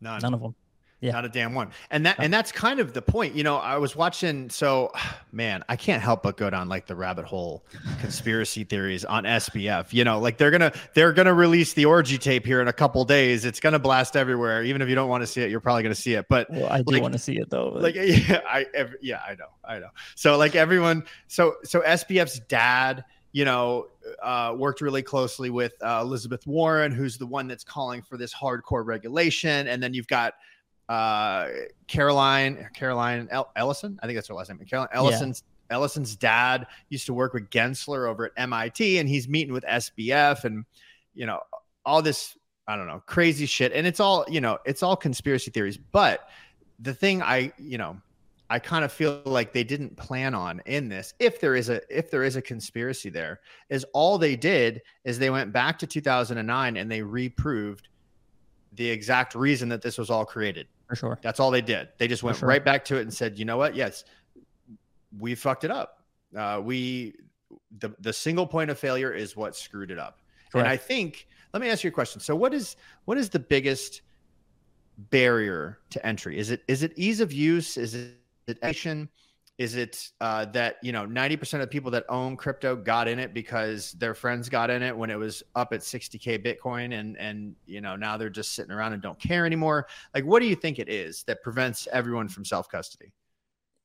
[0.00, 0.20] None.
[0.22, 0.54] None of them.
[1.00, 1.12] Yeah.
[1.12, 1.70] Not a damn one.
[1.92, 3.36] And that and that's kind of the point.
[3.36, 4.90] You know, I was watching so
[5.32, 7.64] man, I can't help but go down like the rabbit hole
[8.00, 9.92] conspiracy theories on SBF.
[9.92, 13.04] You know, like they're gonna they're gonna release the orgy tape here in a couple
[13.04, 13.44] days.
[13.44, 14.64] It's gonna blast everywhere.
[14.64, 16.26] Even if you don't want to see it, you're probably gonna see it.
[16.28, 17.68] But well, I do like, want to see it though.
[17.68, 19.50] Like yeah, I every, yeah, I know.
[19.64, 19.90] I know.
[20.16, 23.86] So like everyone so so SBF's dad you know,
[24.22, 28.32] uh, worked really closely with uh, Elizabeth Warren, who's the one that's calling for this
[28.34, 29.68] hardcore regulation.
[29.68, 30.34] And then you've got
[30.88, 31.48] uh,
[31.86, 33.98] Caroline Caroline Ellison.
[34.02, 34.58] I think that's her last name.
[34.68, 35.76] Caroline Ellison's yeah.
[35.76, 40.44] Ellison's dad used to work with Gensler over at MIT, and he's meeting with SBF,
[40.44, 40.64] and
[41.14, 41.40] you know
[41.84, 45.50] all this I don't know crazy shit, and it's all you know it's all conspiracy
[45.50, 45.76] theories.
[45.76, 46.28] But
[46.78, 48.00] the thing I you know
[48.50, 51.12] I kind of feel like they didn't plan on in this.
[51.18, 55.18] If there is a if there is a conspiracy there, is all they did is
[55.18, 57.88] they went back to 2009 and they reproved
[58.72, 60.66] the exact reason that this was all created.
[60.88, 61.18] For sure.
[61.22, 61.88] That's all they did.
[61.98, 62.48] They just went sure.
[62.48, 63.74] right back to it and said, you know what?
[63.74, 64.04] Yes,
[65.18, 66.02] we fucked it up.
[66.36, 67.14] Uh, we
[67.78, 70.18] the the single point of failure is what screwed it up.
[70.50, 70.64] Correct.
[70.64, 72.20] And I think let me ask you a question.
[72.20, 74.02] So what is what is the biggest
[75.10, 76.38] barrier to entry?
[76.38, 77.76] Is it is it ease of use?
[77.76, 78.14] Is it
[78.48, 79.08] education?
[79.58, 83.08] Is it uh, that you know ninety percent of the people that own crypto got
[83.08, 86.38] in it because their friends got in it when it was up at sixty k
[86.38, 89.88] Bitcoin, and and you know now they're just sitting around and don't care anymore?
[90.14, 93.12] Like, what do you think it is that prevents everyone from self custody?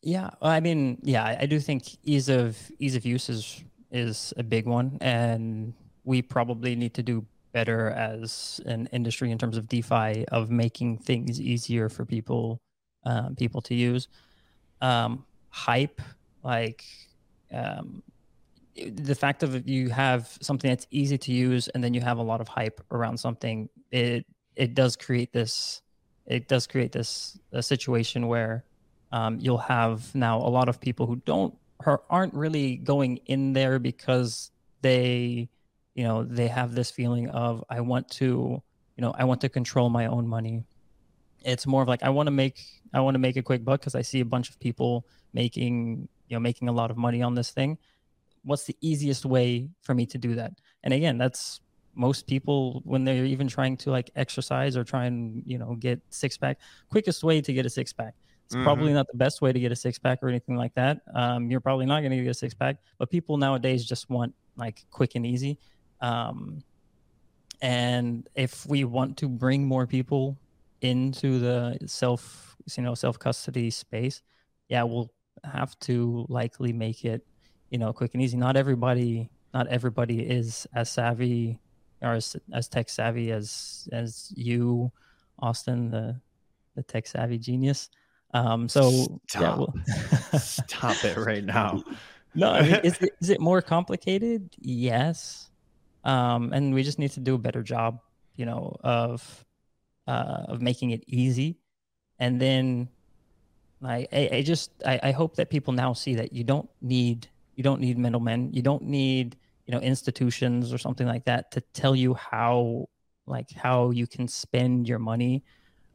[0.04, 4.44] Yeah, I mean, yeah, I do think ease of ease of use is is a
[4.44, 9.68] big one, and we probably need to do better as an industry in terms of
[9.68, 12.60] DeFi of making things easier for people
[13.06, 14.08] um, people to use
[14.84, 15.24] um,
[15.54, 16.02] hype,
[16.44, 16.84] like
[17.54, 18.02] um,
[18.76, 22.24] the fact of you have something that's easy to use and then you have a
[22.24, 25.82] lot of hype around something, it it does create this
[26.26, 28.64] it does create this a situation where
[29.12, 31.54] um, you'll have now a lot of people who don't
[32.10, 35.50] aren't really going in there because they
[35.96, 38.62] you know they have this feeling of i want to
[38.96, 40.64] you know i want to control my own money.
[41.46, 42.58] It's more of like i want to make
[42.94, 46.08] I want to make a quick buck because I see a bunch of people making
[46.28, 47.78] you know making a lot of money on this thing.
[48.44, 50.54] What's the easiest way for me to do that?
[50.84, 51.62] And again, that's
[51.96, 56.02] most people when they're even trying to like exercise or try and you know get
[56.10, 56.60] six pack.
[56.90, 58.16] Quickest way to get a six pack.
[58.46, 58.64] It's mm-hmm.
[58.64, 61.02] probably not the best way to get a six pack or anything like that.
[61.14, 64.34] Um, you're probably not going to get a six pack, but people nowadays just want
[64.58, 65.58] like quick and easy.
[66.02, 66.62] Um,
[67.62, 70.38] and if we want to bring more people
[70.82, 74.22] into the self you know self custody space,
[74.68, 75.12] yeah, we'll
[75.44, 77.26] have to likely make it
[77.70, 78.38] you know quick and easy.
[78.38, 81.60] Not everybody not everybody is as savvy
[82.02, 84.92] or as, as tech savvy as as you,
[85.40, 86.20] Austin, the
[86.76, 87.90] the tech savvy genius.
[88.34, 90.40] Um, so stop, yeah, we'll...
[90.40, 91.84] stop it right now.
[92.36, 94.50] No, I mean, is it, is it more complicated?
[94.58, 95.52] Yes,
[96.04, 98.00] um, and we just need to do a better job,
[98.36, 99.46] you know, of
[100.08, 101.60] uh, of making it easy
[102.20, 102.88] and then
[103.86, 107.30] I, I, I just I, I hope that people now see that you don't need
[107.56, 108.52] you don't need middlemen.
[108.54, 112.88] You don't need you know institutions or something like that to tell you how
[113.26, 115.44] like how you can spend your money.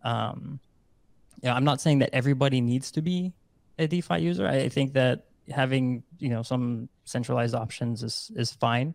[0.04, 0.60] Um
[1.42, 3.32] you know, i'm not saying that everybody needs to be
[3.78, 4.46] a defi user.
[4.46, 8.94] I think that having you know some centralized options is is fine.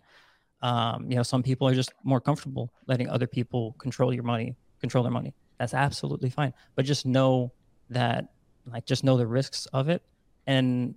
[0.61, 4.55] Um you know some people are just more comfortable letting other people control your money
[4.83, 5.33] control their money.
[5.57, 6.53] That's absolutely fine.
[6.75, 7.53] But just know
[7.89, 8.25] that,
[8.71, 10.01] like, just know the risks of it,
[10.47, 10.95] and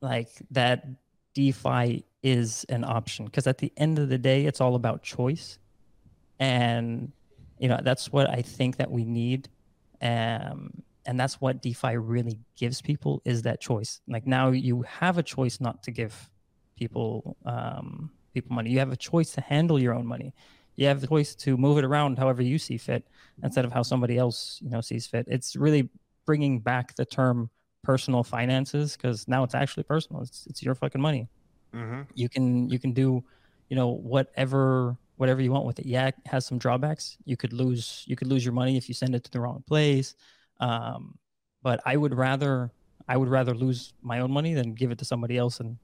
[0.00, 0.86] like that
[1.34, 5.58] DeFi is an option because at the end of the day, it's all about choice,
[6.38, 7.12] and
[7.58, 9.48] you know that's what I think that we need,
[10.02, 14.00] um, and that's what DeFi really gives people is that choice.
[14.08, 16.30] Like now, you have a choice not to give
[16.76, 18.70] people um, people money.
[18.70, 20.34] You have a choice to handle your own money.
[20.76, 23.06] You have the choice to move it around however you see fit
[23.42, 25.26] instead of how somebody else you know sees fit.
[25.28, 25.88] It's really
[26.26, 27.50] bringing back the term
[27.82, 30.22] personal finances because now it's actually personal.
[30.22, 31.28] It's, it's your fucking money.
[31.74, 32.02] Mm-hmm.
[32.14, 33.22] you can you can do
[33.68, 35.86] you know whatever whatever you want with it.
[35.86, 37.16] Yeah it has some drawbacks.
[37.24, 39.62] You could lose you could lose your money if you send it to the wrong
[39.66, 40.14] place.
[40.60, 41.18] Um,
[41.62, 42.70] but i would rather
[43.08, 45.76] i would rather lose my own money than give it to somebody else and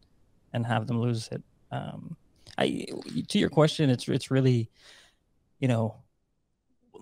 [0.53, 1.43] and have them lose it.
[1.71, 2.17] Um,
[2.59, 2.87] I
[3.29, 4.69] to your question, it's it's really,
[5.59, 5.97] you know,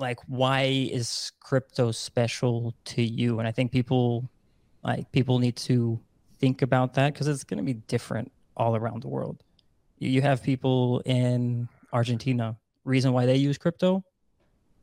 [0.01, 3.39] like why is crypto special to you?
[3.39, 4.29] And I think people
[4.83, 6.01] like people need to
[6.39, 9.43] think about that because it's going to be different all around the world.
[9.99, 12.57] You have people in Argentina.
[12.85, 14.03] Reason why they use crypto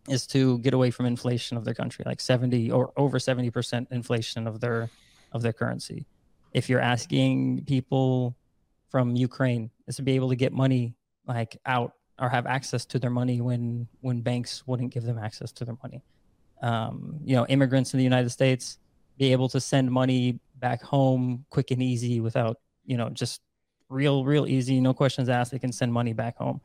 [0.07, 3.87] is to get away from inflation of their country, like seventy or over seventy percent
[3.91, 4.89] inflation of their
[5.33, 6.05] of their currency.
[6.53, 8.35] If you're asking people
[8.89, 10.95] from Ukraine is to be able to get money
[11.27, 15.51] like out or have access to their money when when banks wouldn't give them access
[15.53, 16.03] to their money.
[16.61, 18.79] Um, you know, immigrants in the United States
[19.17, 23.41] be able to send money back home quick and easy without you know just
[23.89, 25.51] real real easy, no questions asked.
[25.51, 26.61] They can send money back home.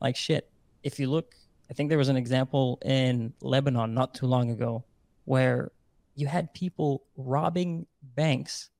[0.00, 0.50] Like shit.
[0.82, 1.34] If you look,
[1.70, 4.84] I think there was an example in Lebanon not too long ago
[5.24, 5.72] where
[6.14, 8.70] you had people robbing banks,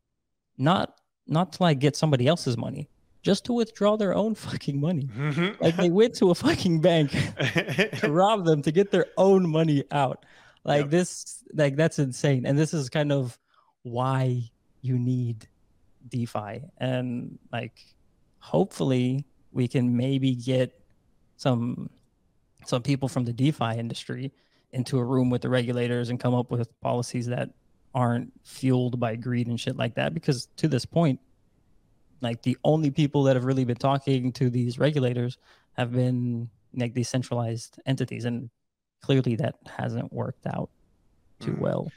[0.59, 2.89] not not to like get somebody else's money,
[3.25, 5.09] just to withdraw their own fucking money.
[5.17, 5.55] Mm-hmm.
[5.65, 7.11] Like they went to a fucking bank
[8.01, 10.27] to rob them to get their own money out.
[10.63, 10.91] Like yep.
[10.91, 12.45] this, like that's insane.
[12.45, 13.39] And this is kind of
[13.83, 14.43] why
[14.83, 15.49] you need
[16.09, 16.65] DeFi.
[16.79, 17.81] And like
[18.41, 20.79] hopefully we can maybe get
[21.37, 21.89] some
[22.67, 24.33] some people from the DeFi industry
[24.73, 27.51] into a room with the regulators and come up with policies that
[27.95, 30.13] aren't fueled by greed and shit like that.
[30.15, 31.21] Because to this point,
[32.25, 35.39] like the only people that have really been talking to these regulators
[35.75, 38.51] have been like decentralized entities, and
[39.01, 40.71] clearly that hasn't worked out
[41.39, 41.59] too mm.
[41.61, 41.93] well.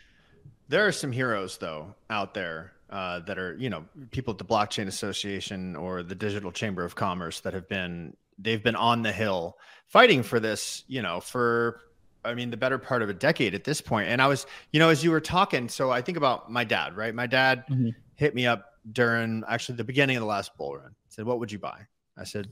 [0.69, 4.45] There are some heroes though out there uh, that are you know people at the
[4.45, 9.11] blockchain association or the digital chamber of commerce that have been they've been on the
[9.11, 9.57] hill
[9.87, 11.81] fighting for this you know for
[12.23, 14.79] i mean the better part of a decade at this point and i was you
[14.79, 17.89] know as you were talking so i think about my dad right my dad mm-hmm.
[18.15, 21.51] hit me up during actually the beginning of the last bull run said what would
[21.51, 21.79] you buy
[22.17, 22.47] i said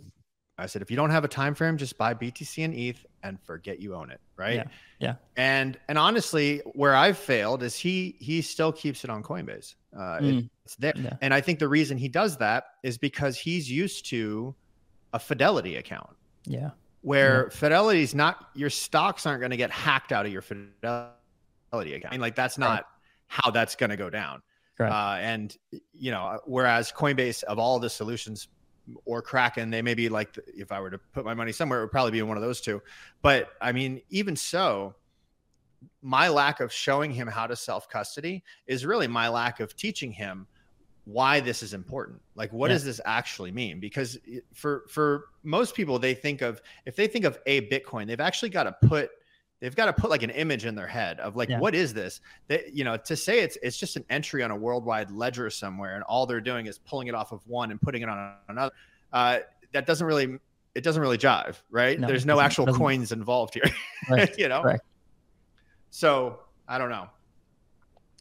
[0.57, 3.41] I said, if you don't have a time frame, just buy BTC and ETH and
[3.41, 4.55] forget you own it, right?
[4.55, 4.63] Yeah.
[4.99, 5.15] Yeah.
[5.35, 9.75] And and honestly, where I've failed is he he still keeps it on Coinbase.
[9.93, 10.39] Uh, mm.
[10.39, 11.17] it, it's there, yeah.
[11.21, 14.55] and I think the reason he does that is because he's used to
[15.13, 16.15] a Fidelity account.
[16.45, 16.71] Yeah.
[17.01, 17.57] Where yeah.
[17.57, 21.11] Fidelity's not your stocks aren't going to get hacked out of your Fidelity
[21.73, 22.05] account.
[22.07, 22.83] I mean, like that's not right.
[23.27, 24.41] how that's going to go down.
[24.79, 25.57] Uh, and
[25.93, 28.47] you know, whereas Coinbase of all the solutions
[29.05, 29.69] or Kraken.
[29.69, 32.11] They may be like, if I were to put my money somewhere, it would probably
[32.11, 32.81] be in one of those two.
[33.21, 34.95] But I mean, even so,
[36.01, 40.11] my lack of showing him how to self custody is really my lack of teaching
[40.11, 40.47] him
[41.05, 42.19] why this is important.
[42.35, 42.75] Like, what yeah.
[42.75, 43.79] does this actually mean?
[43.79, 44.17] Because
[44.53, 48.49] for for most people, they think of if they think of a Bitcoin, they've actually
[48.49, 49.11] got to put
[49.59, 51.59] they've got to put like an image in their head of like yeah.
[51.59, 52.21] what is this?
[52.47, 55.95] That you know to say it's it's just an entry on a worldwide ledger somewhere
[55.95, 58.71] and all they're doing is pulling it off of one and putting it on another
[59.13, 59.39] uh,
[59.73, 60.37] that doesn't really
[60.73, 61.99] it doesn't really jive right?
[61.99, 63.63] No, there's no actual coins involved here
[64.09, 64.37] right.
[64.37, 64.75] you know?
[65.89, 67.07] So i don't know.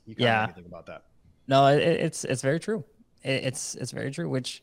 [0.07, 0.47] You can yeah.
[0.47, 1.05] think about that.
[1.49, 2.85] No it, it's it's very true.
[3.22, 4.62] It, it's it's very true which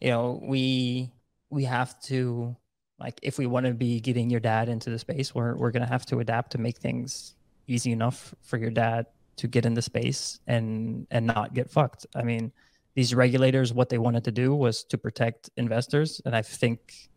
[0.00, 1.12] you know we
[1.50, 2.56] we have to
[3.00, 5.82] like if we want to be getting your dad into the space we're, we're going
[5.82, 7.34] to have to adapt to make things
[7.66, 12.04] easy enough for your dad to get in the space and and not get fucked.
[12.14, 12.52] I mean
[12.94, 17.08] these regulators what they wanted to do was to protect investors and i think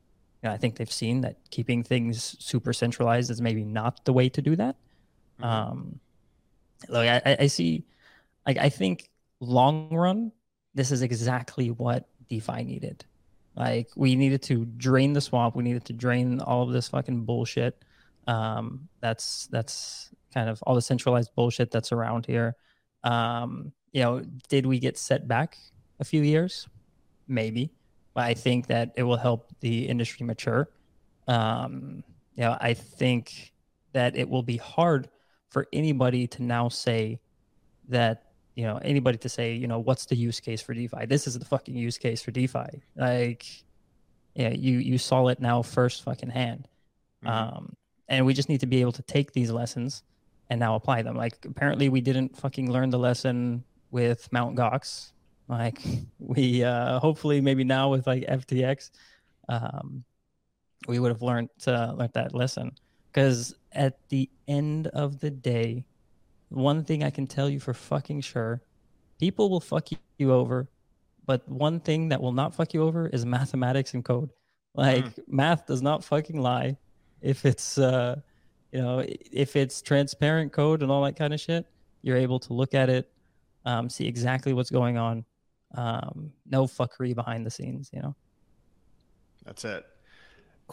[0.42, 4.14] you know, i think they've seen that keeping things super centralized is maybe not the
[4.14, 4.76] way to do that.
[5.42, 5.44] Mm-hmm.
[5.44, 6.00] um
[6.90, 7.84] like I, I see
[8.46, 9.10] like i think
[9.40, 10.32] long run
[10.76, 13.04] this is exactly what defi needed
[13.56, 15.56] like we needed to drain the swamp.
[15.56, 17.84] We needed to drain all of this fucking bullshit.
[18.28, 22.56] Um, that's that's kind of all the centralized bullshit that's around here.
[23.04, 25.58] Um, you know, did we get set back
[26.00, 26.68] a few years?
[27.28, 27.72] Maybe,
[28.14, 30.70] but I think that it will help the industry mature.
[31.28, 32.04] Um,
[32.36, 33.54] you know, I think
[33.94, 35.10] that it will be hard
[35.50, 37.20] for anybody to now say
[37.90, 41.06] that you know anybody to say you know what's the use case for defi?
[41.06, 42.84] This is the fucking use case for defi.
[42.96, 43.46] Like
[44.36, 46.68] yeah you you saw it now first fucking hand.
[47.24, 47.58] Mm-hmm.
[47.58, 47.76] um
[48.10, 50.04] and we just need to be able to take these lessons
[50.50, 51.16] and now apply them.
[51.16, 55.12] Like apparently we didn't fucking learn the lesson with mount gox.
[55.48, 55.80] Like
[56.20, 58.92] we uh hopefully maybe now with like ftx
[59.50, 60.04] um
[60.88, 62.72] we would have learned uh, learned that lesson.
[63.12, 65.86] Because at the end of the day
[66.54, 68.62] one thing I can tell you for fucking sure
[69.20, 69.88] people will fuck
[70.18, 70.68] you over,
[71.26, 74.32] but one thing that will not fuck you over is mathematics and code.
[74.76, 75.24] Like mm.
[75.28, 76.78] math does not fucking lie.
[77.22, 78.18] If it's, uh,
[78.72, 81.66] you know, if it's transparent code and all that kind of shit,
[82.02, 83.10] you're able to look at it,
[83.66, 85.24] um, see exactly what's going on.
[85.76, 88.16] Um, no fuckery behind the scenes, you know.
[89.46, 89.86] That's it.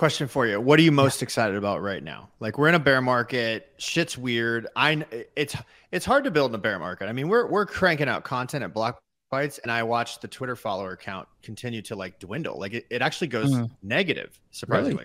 [0.01, 1.26] Question for you: What are you most yeah.
[1.26, 2.30] excited about right now?
[2.40, 4.66] Like we're in a bear market, shit's weird.
[4.74, 5.05] I
[5.36, 5.55] it's
[5.92, 7.07] it's hard to build in a bear market.
[7.07, 8.98] I mean, we're we're cranking out content at Block
[9.30, 12.59] Bytes, and I watched the Twitter follower count continue to like dwindle.
[12.59, 13.70] Like it, it actually goes mm.
[13.82, 15.05] negative, surprisingly.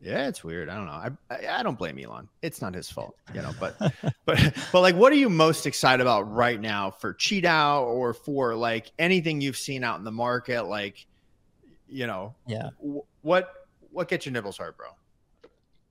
[0.00, 0.12] Really?
[0.12, 0.68] Yeah, it's weird.
[0.68, 0.92] I don't know.
[0.92, 2.28] I, I, I don't blame Elon.
[2.40, 3.50] It's not his fault, you know.
[3.58, 3.76] But
[4.26, 8.54] but but like, what are you most excited about right now for QiDao or for
[8.54, 10.66] like anything you've seen out in the market?
[10.66, 11.04] Like,
[11.88, 12.68] you know, yeah.
[12.80, 13.59] W- what
[13.90, 14.88] what gets your nibbles hard, bro?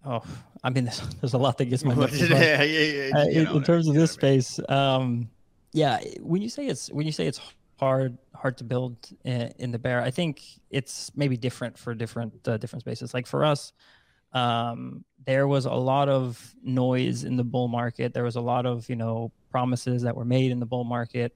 [0.06, 0.24] Oh,
[0.64, 2.32] I mean, there's, there's a lot that gets my nibbles hard.
[2.32, 5.30] yeah, yeah, uh, in, in, terms of this space, um,
[5.72, 6.00] yeah.
[6.20, 7.40] When you say it's when you say it's
[7.80, 12.48] hard hard to build in, in the bear, I think it's maybe different for different
[12.48, 13.14] uh, different spaces.
[13.14, 13.74] Like for us,
[14.34, 18.14] um, there was a lot of noise in the bull market.
[18.14, 21.36] There was a lot of you know promises that were made in the bull market.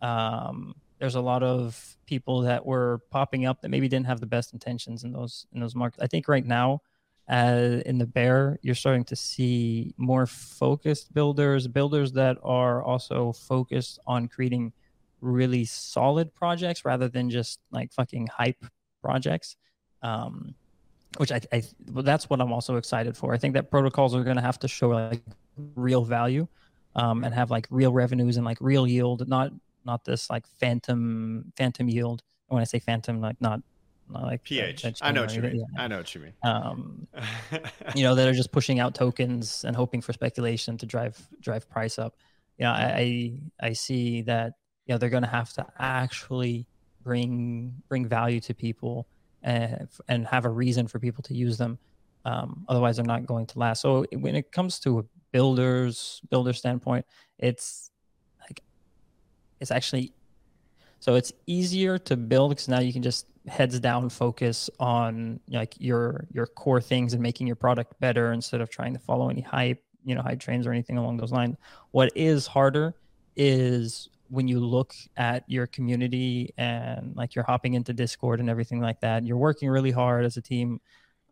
[0.00, 4.26] Um, there's a lot of people that were popping up that maybe didn't have the
[4.26, 6.00] best intentions in those in those markets.
[6.00, 6.80] I think right now,
[7.28, 13.32] uh, in the bear, you're starting to see more focused builders, builders that are also
[13.32, 14.72] focused on creating
[15.20, 18.64] really solid projects rather than just like fucking hype
[19.02, 19.56] projects.
[20.02, 20.54] Um,
[21.16, 23.34] which I, I well, that's what I'm also excited for.
[23.34, 25.22] I think that protocols are going to have to show like
[25.74, 26.46] real value,
[26.94, 29.50] um, and have like real revenues and like real yield, not
[29.84, 32.22] not this like phantom phantom yield.
[32.48, 33.60] When I say phantom, like not
[34.08, 34.84] not like ph.
[35.00, 35.56] I know what you mean.
[35.56, 35.82] Yeah.
[35.82, 36.32] I know what you mean.
[36.42, 37.06] Um,
[37.94, 41.68] you know that are just pushing out tokens and hoping for speculation to drive drive
[41.70, 42.16] price up.
[42.58, 44.54] You know, I I, I see that
[44.86, 46.66] you know they're going to have to actually
[47.02, 49.08] bring bring value to people
[49.42, 51.78] and, and have a reason for people to use them.
[52.24, 53.82] Um, otherwise, they're not going to last.
[53.82, 57.06] So when it comes to a builders builder standpoint,
[57.38, 57.90] it's
[59.62, 60.12] it's actually
[61.00, 65.74] so it's easier to build because now you can just heads down focus on like
[65.78, 69.40] your your core things and making your product better instead of trying to follow any
[69.40, 71.56] hype, you know, hype trains or anything along those lines.
[71.90, 72.94] What is harder
[73.34, 78.80] is when you look at your community and like you're hopping into Discord and everything
[78.80, 80.80] like that, you're working really hard as a team.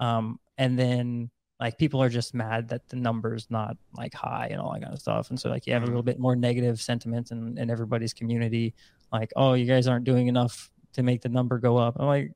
[0.00, 1.30] Um, and then
[1.60, 4.94] like people are just mad that the number's not like high and all that kind
[4.94, 5.28] of stuff.
[5.28, 6.06] And so like you have a little mm-hmm.
[6.06, 8.74] bit more negative sentiment in, in everybody's community,
[9.12, 11.96] like, oh, you guys aren't doing enough to make the number go up.
[12.00, 12.32] I'm like,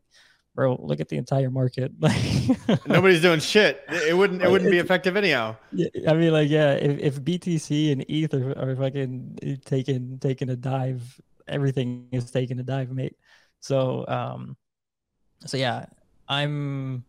[0.54, 1.92] bro, look at the entire market.
[2.00, 3.82] Like nobody's doing shit.
[3.88, 5.56] It wouldn't it wouldn't be effective anyhow.
[6.06, 10.56] I mean, like, yeah, if, if BTC and ETH are, are fucking taking taking a
[10.56, 11.02] dive,
[11.48, 13.16] everything is taking a dive, mate.
[13.60, 14.56] So um
[15.46, 15.86] so yeah,
[16.28, 17.04] I'm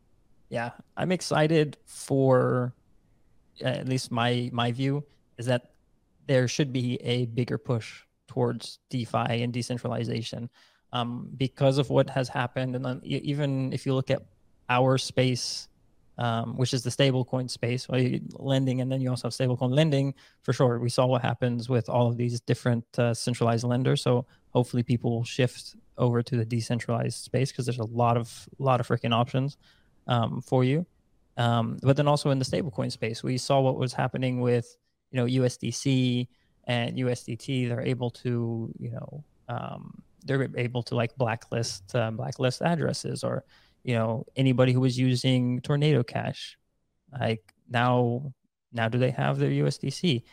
[0.55, 2.73] yeah, I'm excited for
[3.61, 5.03] at least my my view
[5.37, 5.63] is that
[6.27, 7.87] there should be a bigger push
[8.27, 10.49] towards DeFi and decentralization
[10.93, 12.73] um, because of what has happened.
[12.73, 14.21] And even if you look at
[14.69, 15.67] our space,
[16.17, 18.01] um, which is the stablecoin space, well,
[18.39, 20.79] lending, and then you also have stablecoin lending for sure.
[20.79, 24.01] We saw what happens with all of these different uh, centralized lenders.
[24.01, 28.47] So hopefully people will shift over to the decentralized space because there's a lot of
[28.57, 29.57] lot of freaking options
[30.07, 30.85] um, for you.
[31.37, 34.77] Um, but then also in the stablecoin space, we saw what was happening with
[35.11, 36.27] you know USDC
[36.65, 37.67] and USDT.
[37.67, 43.43] They're able to you know um, they're able to like blacklist uh, blacklist addresses or
[43.83, 46.57] you know anybody who was using tornado cash
[47.19, 48.33] like now
[48.73, 50.23] now do they have their usdc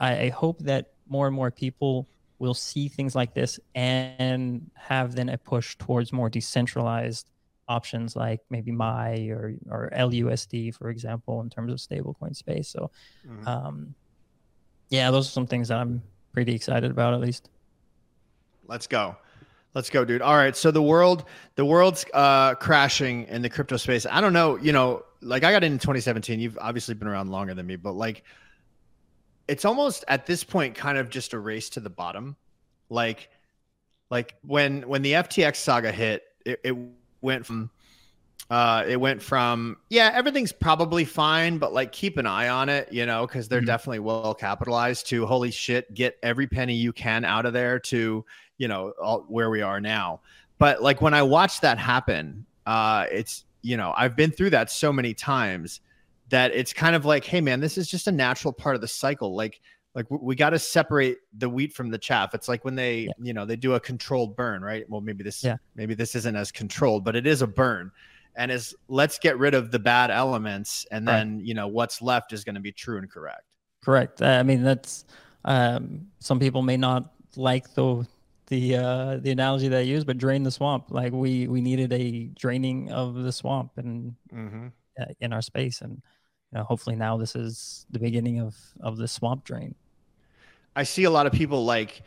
[0.00, 2.08] I, I, hope that more and more people
[2.38, 7.30] will see things like this and have then a push towards more decentralized
[7.68, 12.90] options like maybe MAI or or lusd for example in terms of stablecoin space so
[13.26, 13.46] mm-hmm.
[13.46, 13.94] um
[14.88, 16.02] yeah those are some things that i'm
[16.32, 17.50] pretty excited about at least
[18.66, 19.16] let's go
[19.74, 20.20] Let's go, dude.
[20.20, 20.54] All right.
[20.54, 24.04] So the world, the world's uh, crashing in the crypto space.
[24.04, 24.56] I don't know.
[24.56, 26.40] You know, like I got in 2017.
[26.40, 28.22] You've obviously been around longer than me, but like,
[29.48, 32.36] it's almost at this point kind of just a race to the bottom.
[32.90, 33.30] Like,
[34.10, 36.76] like when when the FTX saga hit, it, it
[37.22, 37.70] went from
[38.50, 42.92] uh, it went from yeah everything's probably fine but like keep an eye on it
[42.92, 43.66] you know because they're mm-hmm.
[43.66, 48.22] definitely well capitalized to holy shit get every penny you can out of there to
[48.58, 50.20] you know all, where we are now
[50.58, 54.70] but like when i watch that happen uh it's you know i've been through that
[54.70, 55.80] so many times
[56.28, 58.88] that it's kind of like hey man this is just a natural part of the
[58.88, 59.60] cycle like
[59.94, 63.12] like we got to separate the wheat from the chaff it's like when they yeah.
[63.20, 65.56] you know they do a controlled burn right well maybe this yeah.
[65.74, 67.90] maybe this isn't as controlled but it is a burn
[68.36, 71.44] and is let's get rid of the bad elements and then right.
[71.44, 73.44] you know what's left is going to be true and correct
[73.82, 75.04] correct i mean that's
[75.44, 78.06] um, some people may not like the
[78.48, 80.90] the uh, the analogy that I use, but drain the swamp.
[80.90, 84.68] Like we we needed a draining of the swamp and mm-hmm.
[85.00, 86.02] uh, in our space, and
[86.52, 89.74] you know, hopefully now this is the beginning of of the swamp drain.
[90.74, 92.02] I see a lot of people like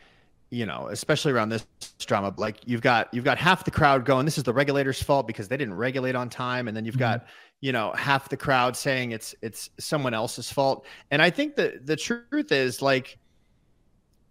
[0.50, 1.66] you know, especially around this
[1.98, 5.26] drama, like you've got you've got half the crowd going, this is the regulators' fault
[5.26, 7.18] because they didn't regulate on time, and then you've mm-hmm.
[7.18, 7.26] got
[7.60, 10.86] you know half the crowd saying it's it's someone else's fault.
[11.10, 13.18] And I think that the truth is like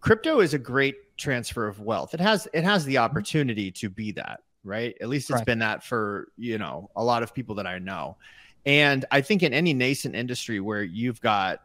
[0.00, 2.14] crypto is a great transfer of wealth.
[2.14, 3.04] It has it has the mm-hmm.
[3.04, 4.96] opportunity to be that, right?
[5.00, 5.46] At least it's right.
[5.46, 8.16] been that for, you know, a lot of people that I know.
[8.64, 11.62] And I think in any nascent industry where you've got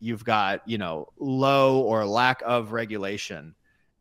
[0.00, 3.54] you've got, you know, low or lack of regulation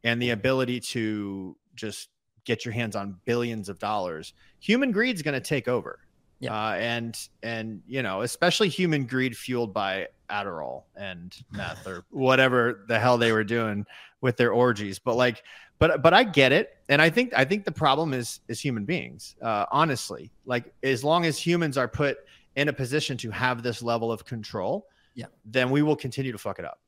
[0.04, 2.10] and the ability to just
[2.46, 6.00] get your hands on billions of dollars, human greed is going to take over.
[6.40, 6.54] Yeah.
[6.54, 12.86] Uh, and and you know, especially human greed fueled by Adderall and meth or whatever
[12.88, 13.86] the hell they were doing
[14.22, 15.00] with their orgies.
[15.00, 15.44] But like,
[15.80, 18.86] but but I get it, and I think I think the problem is is human
[18.86, 19.36] beings.
[19.42, 22.18] Uh, honestly, like as long as humans are put
[22.56, 25.28] in a position to have this level of control, Yeah.
[25.46, 26.80] then we will continue to fuck it up.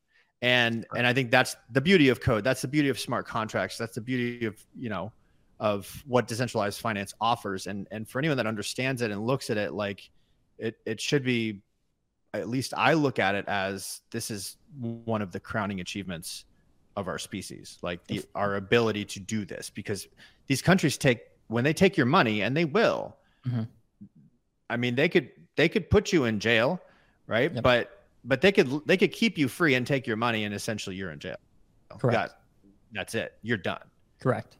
[0.41, 2.43] And and I think that's the beauty of code.
[2.43, 3.77] That's the beauty of smart contracts.
[3.77, 5.11] That's the beauty of, you know,
[5.59, 7.65] of what decentralized finance offers.
[7.65, 10.09] And and for anyone that understands it and looks at it like
[10.59, 11.61] it it should be
[12.35, 16.45] at least I look at it as this is one of the crowning achievements
[16.95, 20.07] of our species, like the, our ability to do this, because
[20.47, 23.15] these countries take when they take your money, and they will.
[23.47, 23.67] Mhm.
[24.69, 26.79] I mean, they could they could put you in jail,
[27.25, 27.51] right?
[27.53, 27.63] Yep.
[27.63, 27.96] But
[28.27, 31.11] but they could they could keep you free and take your money, and essentially you're
[31.11, 31.37] in jail.
[31.97, 32.13] Correct.
[32.13, 32.31] That,
[32.91, 33.33] that's it.
[33.41, 33.81] You're done.
[34.19, 34.57] Correct.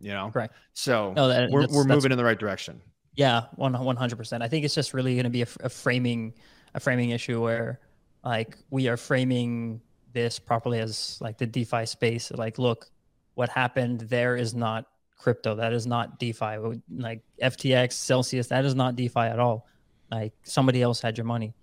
[0.00, 0.30] You know.
[0.32, 0.54] Correct.
[0.72, 2.80] So No, that, we're we're moving in the right direction.
[3.14, 4.42] Yeah, one one hundred percent.
[4.42, 6.34] I think it's just really going to be a framing
[6.74, 7.80] a framing issue where
[8.24, 9.80] like we are framing
[10.12, 12.32] this properly as like the DeFi space.
[12.32, 12.90] Like, look,
[13.34, 14.86] what happened there is not
[15.18, 15.54] crypto.
[15.56, 16.80] That is not DeFi.
[16.90, 19.66] Like FTX, Celsius, that is not DeFi at all.
[20.10, 21.54] Like somebody else had your money.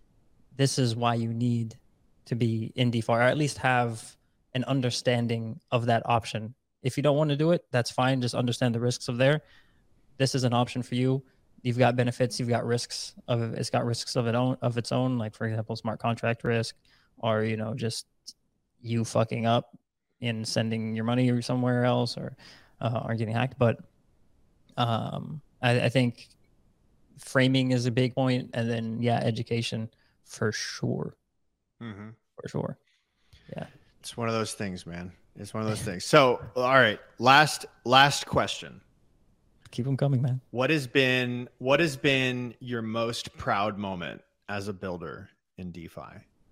[0.58, 1.76] This is why you need
[2.26, 4.16] to be in DeFi, or at least have
[4.53, 6.56] an understanding of that option.
[6.82, 8.22] If you don't want to do it, that's fine.
[8.22, 9.41] Just understand the risks of there.
[10.18, 11.24] This is an option for you
[11.66, 14.91] you've got benefits you've got risks of it's got risks of it own of its
[14.91, 16.76] own like for example smart contract risk
[17.18, 18.06] or you know just
[18.82, 19.76] you fucking up
[20.22, 22.38] in sending your money somewhere else or
[22.82, 23.78] uh, or getting hacked but
[24.78, 26.28] um I, I think
[27.18, 29.89] framing is a big point and then yeah education
[30.26, 31.16] for sure
[31.82, 32.10] Mm-hmm.
[32.42, 32.78] for sure
[33.56, 33.68] Yeah.
[34.00, 35.12] It's one of those things, man.
[35.36, 36.06] It's one of those things.
[36.06, 38.82] So, all right, last last question.
[39.72, 44.68] keep them coming man What has been what has been your most proud moment as
[44.68, 46.02] a builder in DeFi?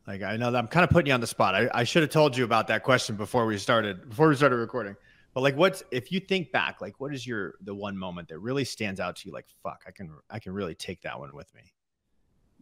[0.08, 1.56] Like I know that I'm kind of putting you on the spot.
[1.56, 4.58] I, I should have told you about that question before we started before we started
[4.58, 4.96] recording.
[5.34, 8.40] But like what's if you think back, like what is your the one moment that
[8.40, 11.34] really stands out to you like fuck, I can I can really take that one
[11.34, 11.62] with me.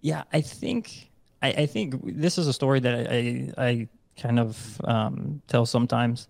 [0.02, 1.10] Yeah, I think
[1.42, 3.88] I, I think this is a story that I I
[4.20, 6.28] kind of um, tell sometimes.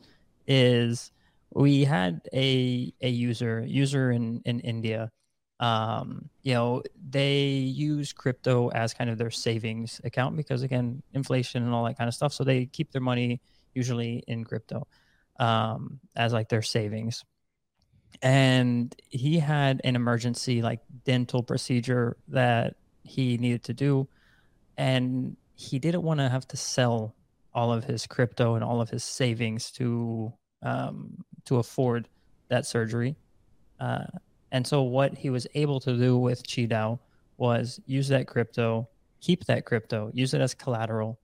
[0.47, 1.11] Is
[1.53, 5.11] we had a a user user in in India.
[5.59, 11.63] Um, you know, they use crypto as kind of their savings account because again, inflation
[11.63, 12.34] and all that kind of stuff.
[12.34, 13.41] So they keep their money
[13.76, 14.88] usually in crypto
[15.39, 17.24] um, as like their savings.
[18.22, 24.08] And he had an emergency like dental procedure that he needed to do
[24.78, 27.16] and he didn't want to have to sell
[27.54, 30.34] all of his crypto and all of his savings to
[30.64, 32.08] um, to afford
[32.49, 33.16] that surgery.
[33.80, 34.06] Uh,
[34.52, 36.99] and so what he was able to do with Qidao
[37.38, 38.88] was use that crypto,
[39.22, 41.20] keep that crypto, use it as collateral,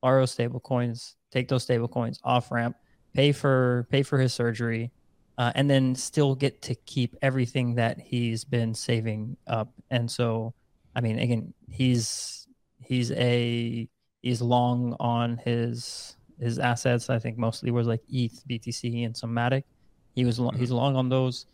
[0.00, 2.76] borrow stable coins, take those stable coins off ramp,
[3.14, 4.90] pay for pay for his surgery,
[5.38, 9.72] uh, and then still get to keep everything that he's been saving up.
[9.90, 10.54] And so,
[10.94, 12.46] I mean, again, he's
[12.80, 13.88] he's a
[14.22, 17.10] he's long on his his assets.
[17.10, 19.64] I think mostly was like ETH, BTC, and some Matic.
[20.14, 21.46] He was lo- he's long on those,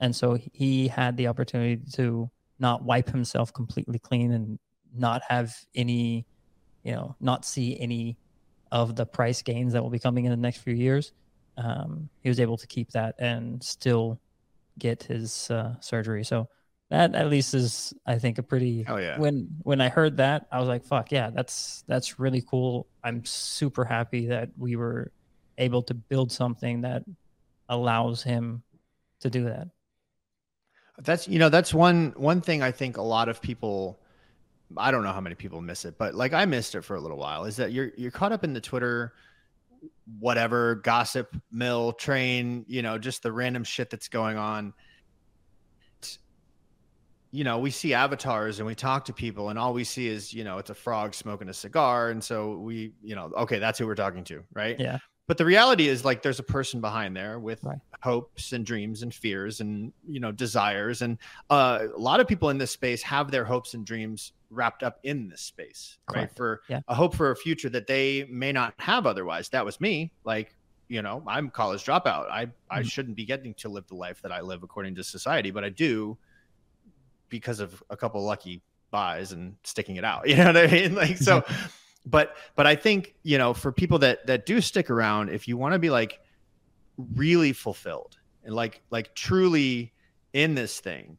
[0.00, 4.58] and so he had the opportunity to not wipe himself completely clean and
[4.94, 6.26] not have any,
[6.84, 8.16] you know, not see any
[8.72, 11.12] of the price gains that will be coming in the next few years.
[11.58, 14.20] Um, he was able to keep that and still
[14.78, 16.24] get his uh, surgery.
[16.24, 16.48] So
[16.90, 18.84] that at least is, I think, a pretty.
[18.84, 19.18] Hell yeah.
[19.18, 23.24] When when I heard that, I was like, "Fuck yeah, that's that's really cool." I'm
[23.24, 25.10] super happy that we were
[25.58, 27.02] able to build something that
[27.68, 28.62] allows him
[29.20, 29.68] to do that.
[30.98, 33.98] That's you know that's one one thing I think a lot of people
[34.76, 37.00] I don't know how many people miss it, but like I missed it for a
[37.00, 37.44] little while.
[37.44, 39.12] Is that you're you're caught up in the Twitter
[40.20, 44.72] whatever gossip mill train, you know, just the random shit that's going on.
[47.32, 50.32] You know, we see avatars and we talk to people, and all we see is
[50.32, 53.78] you know it's a frog smoking a cigar, and so we you know okay that's
[53.78, 54.78] who we're talking to, right?
[54.78, 54.98] Yeah.
[55.28, 57.78] But the reality is like there's a person behind there with Right.
[58.00, 61.18] hopes and dreams and fears and you know desires and
[61.50, 65.00] uh, a lot of people in this space have their hopes and dreams wrapped up
[65.02, 66.80] in this space right for Yeah.
[66.86, 70.54] a hope for a future that they may not have otherwise that was me like
[70.86, 72.88] you know i'm college dropout i i Mhm.
[72.88, 75.68] shouldn't be getting to live the life that i live according to society but i
[75.68, 76.16] do
[77.28, 80.94] because of a couple lucky buys and sticking it out you know what i mean?
[80.94, 81.44] Like so
[82.06, 85.56] but but i think you know for people that that do stick around if you
[85.56, 86.20] want to be like
[86.96, 89.92] really fulfilled and like like truly
[90.32, 91.18] in this thing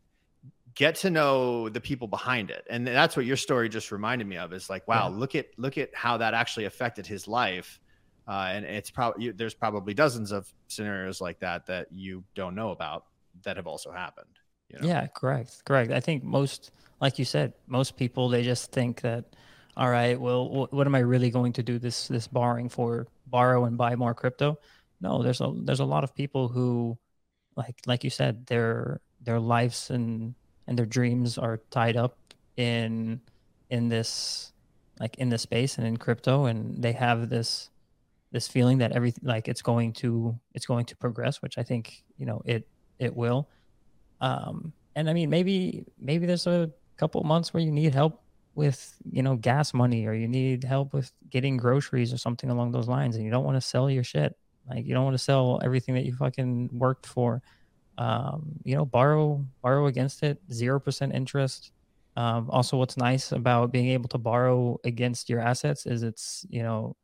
[0.75, 2.63] get to know the people behind it.
[2.69, 5.15] And that's what your story just reminded me of is like wow Yeah.
[5.17, 7.79] look at look at how that actually affected his life.
[8.27, 12.69] Uh, and it's probably there's probably dozens of scenarios like that that you don't know
[12.69, 13.05] about
[13.43, 14.37] that have also happened
[14.69, 14.87] You know?
[14.87, 15.91] Yeah, correct, correct.
[15.91, 19.25] I think most, like you said, most people they just think that,
[19.75, 23.07] all right, well, what am I really going to do this this borrowing for?
[23.27, 24.57] Borrow and buy more crypto?
[25.01, 26.97] No, there's a there's a lot of people who,
[27.55, 30.33] like like you said, their their lives and
[30.67, 32.17] and their dreams are tied up
[32.57, 33.21] in
[33.69, 34.51] in this
[34.99, 37.69] like in the space and in crypto and they have this
[38.31, 42.03] this feeling that everything like it's going to it's going to progress which i think
[42.17, 42.67] you know it
[42.99, 43.47] it will
[44.21, 48.23] um and i mean maybe maybe there's a couple months where you need help
[48.57, 52.71] with you know gas money or you need help with getting groceries or something along
[52.71, 54.35] those lines and you don't want to sell your shit.
[54.67, 57.43] Like you don't want to sell everything that you fucking worked for.
[57.99, 61.71] Um you know borrow borrow against it 0% interest.
[62.15, 66.63] Um, also, what's nice about being able to borrow against your assets is it's, you
[66.63, 66.95] know,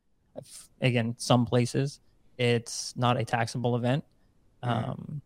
[0.82, 2.00] again, some places
[2.40, 4.04] it's not a taxable event.
[4.64, 5.22] Um,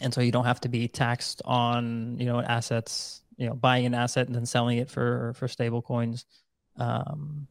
[0.00, 3.86] and so you don't have to be taxed on, you know, assets, you know, buying
[3.86, 6.24] an asset and then selling it for, for stable coins.
[6.76, 7.46] Um,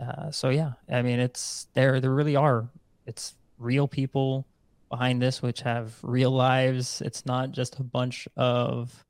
[0.00, 2.68] uh, so yeah, I mean, it's there, there really are,
[3.06, 4.46] it's real people
[4.90, 7.00] behind this, which have real lives.
[7.00, 9.04] It's not just a bunch of,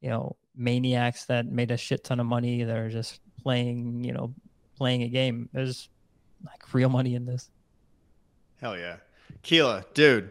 [0.00, 2.62] you know, maniacs that made a shit ton of money.
[2.64, 4.34] They're just playing, you know,
[4.76, 5.48] playing a game.
[5.52, 5.88] There's
[6.44, 7.50] like real money in this.
[8.60, 8.96] Hell yeah.
[9.42, 10.30] Kila, dude,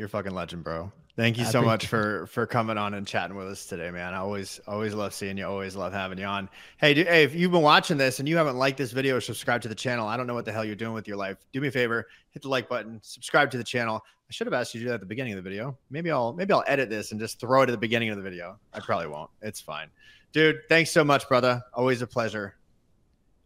[0.00, 0.90] you're fucking legend, bro.
[1.14, 4.14] Thank you so much for for coming on and chatting with us today, man.
[4.14, 5.46] I always always love seeing you.
[5.46, 6.48] Always love having you on.
[6.78, 9.20] Hey, dude, hey, if you've been watching this and you haven't liked this video or
[9.20, 11.36] subscribed to the channel, I don't know what the hell you're doing with your life.
[11.52, 14.02] Do me a favor, hit the like button, subscribe to the channel.
[14.02, 15.76] I should have asked you to do that at the beginning of the video.
[15.90, 18.22] Maybe I'll maybe I'll edit this and just throw it at the beginning of the
[18.22, 18.58] video.
[18.72, 19.30] I probably won't.
[19.42, 19.88] It's fine,
[20.32, 20.60] dude.
[20.70, 21.60] Thanks so much, brother.
[21.74, 22.54] Always a pleasure.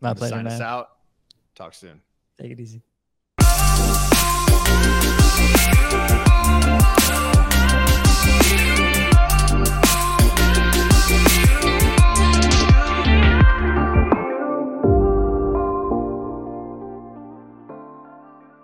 [0.00, 0.52] My pleasure, sign man.
[0.52, 0.90] us out.
[1.57, 2.00] Talk soon.
[2.38, 2.82] Take it easy.